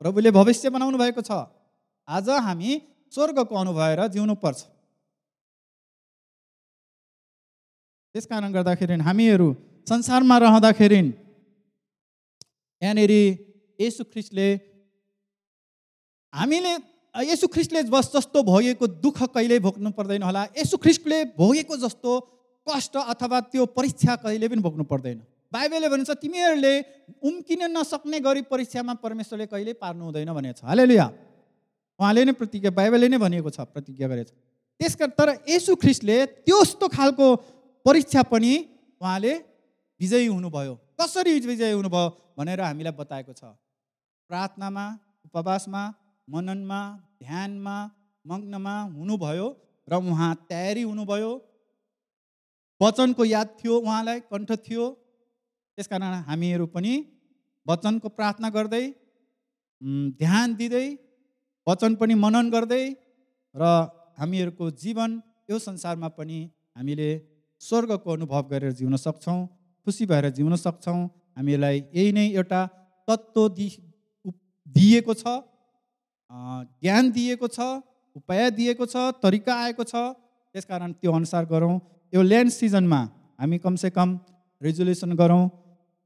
प्रभुले 0.00 0.30
भविष्य 0.38 0.66
बनाउनु 0.74 0.98
भएको 0.98 1.22
छ। 1.22 1.30
आज 2.08 2.28
हामी 2.46 2.70
स्वर्गको 3.12 3.54
अनुभएर 3.54 4.00
जिउनु 4.14 4.34
पर्छ 4.42 4.60
त्यस 8.14 8.26
कारण 8.32 8.52
गर्दाखेरि 8.52 8.94
हामीहरू 9.08 9.48
संसारमा 9.88 10.36
रहँदाखेरि 10.44 11.00
यहाँनिर 12.82 13.12
यसु 13.78 14.02
ख्रिस्टले 14.12 14.48
हामीले 16.32 16.72
यसु 17.14 17.46
ख्रिस्टले 17.54 17.80
बस 17.94 18.06
जस्तो 18.14 18.38
भोगेको 18.42 18.86
दुःख 19.04 19.18
कहिल्यै 19.34 19.60
भोग्नु 19.66 19.90
पर्दैन 19.96 20.22
होला। 20.22 20.42
यसु 20.58 20.76
ख्रिस्टले 20.84 21.18
भोगेको 21.38 21.76
जस्तो 21.84 22.12
कष्ट 22.66 22.96
अथवा 22.96 23.38
त्यो 23.52 23.66
परीक्षा 23.76 24.16
कहिले 24.22 24.48
पनि 24.48 24.62
भोग्नु 24.62 24.84
पर्दैन। 24.84 25.18
बाइबलले 25.52 25.88
भनिन्छ 25.92 26.10
तिमीहरूले 26.22 26.74
उम्किन 27.20 27.62
नसक्ने 27.76 28.18
गरी 28.20 28.42
परीक्षामा 28.48 28.92
परमेश्वरले 29.04 29.46
कहिले 29.46 29.72
पार्नु 29.76 30.04
हुँदैन 30.04 30.30
भनेको 30.32 30.58
छ। 30.58 30.64
हाले 30.64 30.84
लिया 30.86 31.06
उहाँले 32.00 32.24
नै 32.24 32.32
प्रतिज्ञा 32.40 32.70
बाइबलले 32.72 33.08
नै 33.12 33.18
भनिएको 33.18 33.50
छ 33.50 33.68
प्रतिज्ञा 33.68 34.06
गरेको 34.08 34.30
छ 34.30 34.34
त्यस 34.80 34.94
तर 35.18 35.28
यसु 35.48 35.76
ख्रिस्टले 35.82 36.16
त्यस्तो 36.46 36.86
खालको 36.88 37.26
परीक्षा 37.86 38.22
पनि 38.32 38.52
उहाँले 39.02 39.32
विजयी 40.00 40.26
हुनुभयो। 40.26 40.74
कसरी 40.98 41.32
विजयी 41.46 41.74
हुनुभयो 41.78 42.06
भनेर 42.38 42.60
हामीलाई 42.62 42.94
बताएको 42.96 43.32
छ। 43.36 43.52
प्रार्थनामा 44.30 44.86
उपवासमा 45.26 45.82
मननमा 46.28 46.80
ध्यानमा 47.22 47.76
मग्नमा 48.24 48.74
हुनुभयो 48.96 49.46
र 49.88 49.92
उहाँ 50.00 50.32
तयारी 50.48 50.82
हुनुभयो। 50.82 51.30
वचनको 52.80 53.24
याद 53.24 53.48
थियो 53.58 53.74
उहाँलाई 53.78 54.20
कण्ठ 54.30 54.50
थियो। 54.66 54.84
त्यस 55.78 55.86
कारण 55.88 56.14
हामीहरू 56.28 56.66
पनि 56.74 56.92
वचनको 57.66 58.08
प्रार्थना 58.18 58.48
गर्दै 58.56 58.84
ध्यान 60.18 60.54
दिँदै 60.54 60.86
वचन 61.66 61.94
पनि 62.00 62.14
मनन 62.24 62.50
गर्दै 62.50 62.84
र 63.54 63.62
हामीहरूको 64.18 64.70
जीवन 64.82 65.10
यो 65.50 65.58
संसारमा 65.58 66.08
पनि 66.18 66.38
हामीले 66.76 67.10
स्वर्गको 67.60 68.12
अनुभव 68.12 68.42
गरेर 68.50 68.72
जिउन 68.78 68.96
सक्छौँ 68.96 69.38
खुसी 69.86 70.06
भएर 70.06 70.28
जिउन 70.36 70.56
सक्छौँ। 70.56 71.00
हामीलाई 71.36 71.78
यही 71.96 72.12
नै 72.12 72.26
एउटा 72.32 72.60
तत्त्व 73.08 73.48
दि 73.56 73.66
दिएको 74.76 75.14
छ 75.14 75.24
ज्ञान 76.82 77.10
दिएको 77.12 77.48
छ 77.48 77.58
उपाय 78.16 78.50
दिएको 78.58 78.86
छ 78.86 78.96
तरिका 79.22 79.54
आएको 79.62 79.84
छ। 79.84 79.94
त्यसकारण 80.54 80.92
त्यो 81.00 81.12
अनुसार 81.12 81.44
गरौँ। 81.52 81.78
यो 82.12 82.22
ल्यान्ड 82.22 82.50
सिजनमा 82.52 83.00
हामी 83.40 83.58
कमसेकम 83.58 84.08
रेजुलेसन 84.62 85.12
गरौँ। 85.16 85.44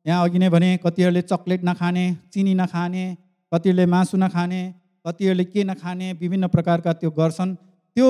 यहाँ 0.07 0.25
अघि 0.25 0.39
नै 0.39 0.49
भने 0.49 0.69
कतिहरूले 0.85 1.23
चक्लेट 1.23 1.65
नखाने 1.65 2.05
चिनी 2.33 2.53
नखाने 2.55 3.05
कतिहरूले 3.53 3.87
मासु 3.87 4.17
नखाने 4.17 4.61
कतिहरूले 5.05 5.45
के 5.45 5.65
नखाने 5.65 6.13
विभिन्न 6.21 6.47
प्रकारका 6.49 6.93
त्यो 7.01 7.11
गर्छन्। 7.11 7.55
त्यो 7.97 8.09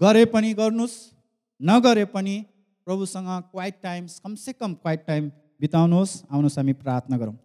गरे 0.00 0.24
पनि 0.34 0.52
गर्नुहोस् 0.54 0.96
नगरे 1.60 2.04
पनि 2.12 2.34
प्रभुसँग 2.86 3.28
क्वाइट 3.52 3.74
टाइम्स 3.82 4.18
कमसेकम 4.20 4.74
क्वाइट 4.82 5.06
टाइम 5.06 5.30
बिताउनुहोस्। 5.60 6.12
आउनुहोस् 6.28 6.58
हामी 6.58 6.72
प्रार्थना 6.82 7.16
गरौँ। 7.16 7.36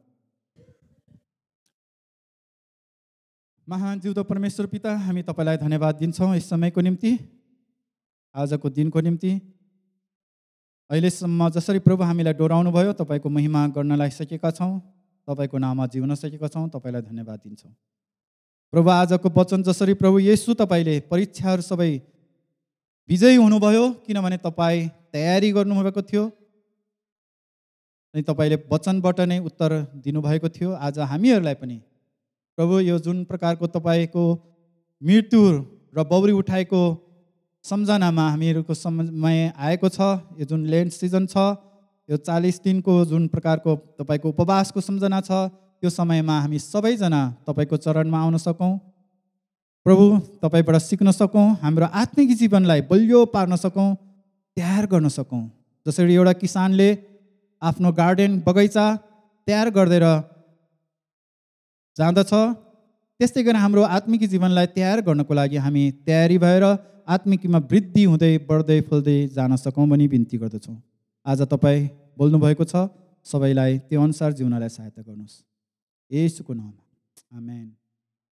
महान 3.67 3.99
जिउँदो 3.99 4.23
परमेश्वर 4.23 4.65
पिता 4.65 4.95
हामी 5.05 5.21
तपाईँलाई 5.23 5.57
धन्यवाद 5.57 5.95
दिन्छौँ 5.95 6.35
यस 6.35 6.49
समयको 6.49 6.81
निम्ति 6.81 7.11
आजको 8.35 8.69
दिनको 8.69 8.99
निम्ति। 9.07 9.31
अहिलेसम्म 10.89 11.49
जसरी 11.53 11.79
प्रभु 11.85 12.03
हामीलाई 12.03 12.33
डोराउनु 12.33 12.71
भयो 12.73 12.93
तपाईँको 12.99 13.29
महिमा 13.29 13.61
गर्नलाई 13.73 14.09
सकेका 14.09 14.49
छौँ 14.51 14.69
तपाईँको 15.27 15.57
नाममा 15.57 15.85
जिउन 15.93 16.15
सकेका 16.15 16.47
छौँ 16.47 16.69
तपाईँलाई 16.69 17.01
धन्यवाद 17.01 17.39
दिन्छौँ। 17.39 17.73
प्रभु 18.73 18.89
आजको 18.89 19.29
वचन 19.29 19.63
जसरी 19.63 19.93
प्रभु 19.93 20.19
येसु 20.19 20.53
तपाईँले 20.57 20.95
परीक्षाहरू 21.11 21.61
सबै 21.61 21.91
विजयी 23.09 23.35
हुनुभयो 23.35 23.83
किनभने 24.07 24.37
तपाईँ 24.41 24.87
तयारी 25.13 25.51
गर्नुभएको 25.51 26.01
थियो। 26.09 26.23
अनि 28.13 28.21
तपाईँले 28.25 28.57
वचनबाट 28.73 29.19
नै 29.29 29.39
उत्तर 29.45 29.77
दिनुभएको 30.01 30.49
थियो। 30.49 30.73
आज 30.73 30.99
हामीहरूलाई 31.05 31.55
पनि 31.61 31.77
प्रभु 32.57 32.79
यो 32.89 32.97
जुन 32.99 33.23
प्रकारको 33.29 33.67
तपाईँको 33.77 34.25
मृत्यु 35.01 35.41
र 35.93 36.03
बौरी 36.09 36.33
उठाएको 36.41 36.81
सम्झनामा 37.65 38.25
हामीहरूको 38.29 38.73
समय 38.73 39.39
आएको 39.57 39.89
छ 39.89 39.99
यो 40.39 40.45
जुन 40.49 40.61
ल्यान्ड 40.65 40.91
सिजन 40.91 41.25
छ 41.27 41.37
यो 42.09 42.17
चालिस 42.19 42.59
दिनको 42.63 42.93
जुन 43.05 43.27
प्रकारको 43.27 43.75
तपाईँको 43.99 44.29
उपवासको 44.29 44.81
सम्झना 44.81 45.19
छ 45.21 45.31
त्यो 45.81 45.89
समयमा 45.89 46.39
हामी 46.41 46.59
सबैजना 46.59 47.21
तपाईँको 47.47 47.77
चरणमा 47.77 48.19
आउन 48.19 48.37
सकौँ। 48.37 48.71
प्रभु 49.85 50.05
तपाईँबाट 50.41 50.77
सिक्न 50.81 51.11
सकौँ 51.11 51.45
हाम्रो 51.61 51.87
आत्मिक 52.01 52.35
जीवनलाई 52.37 52.81
बलियो 52.89 53.25
पार्न 53.35 53.55
सकौँ 53.55 53.89
तयार 54.57 54.85
गर्न 54.87 55.07
सकौँ। 55.09 55.43
जसरी 55.85 56.15
एउटा 56.15 56.33
किसानले 56.41 56.89
आफ्नो 57.61 57.91
गार्डन 57.93 58.39
बगैँचा 58.47 58.85
तयार 59.47 59.69
गरिदिएर 59.77 60.05
जाँदछ 61.97 62.33
त्यस्तै 63.19 63.41
गरी 63.43 63.59
हाम्रो 63.59 63.81
आत्मिक 63.95 64.21
जीवनलाई 64.31 64.67
तयार 64.75 64.99
गर्नको 65.07 65.33
लागि 65.35 65.57
हामी 65.63 65.81
तयारी 66.07 66.37
भएर 66.39 66.63
आत्मिकीमा 67.15 67.59
वृद्धि 67.71 68.03
हुँदै 68.03 68.29
बढ्दै 68.47 68.77
फुल्दै 68.87 69.15
जान 69.35 69.55
सकौँ 69.59 69.87
भनी 69.91 70.07
बिन्ती 70.07 70.37
गर्दछौँ। 70.43 70.75
आज 71.25 71.41
तपाईँ 71.51 71.81
बोल्नुभएको 72.17 72.63
छ 72.63 72.87
सबैलाई 73.25 73.77
त्यो 73.89 73.99
अनुसार 74.01 74.31
जिउनलाई 74.39 74.71
सहायता 74.71 75.01
गर्नुहोस्। 75.01 75.35
यसुको 76.11 76.53
नाममा। 76.53 76.83
आमेन। 77.37 77.67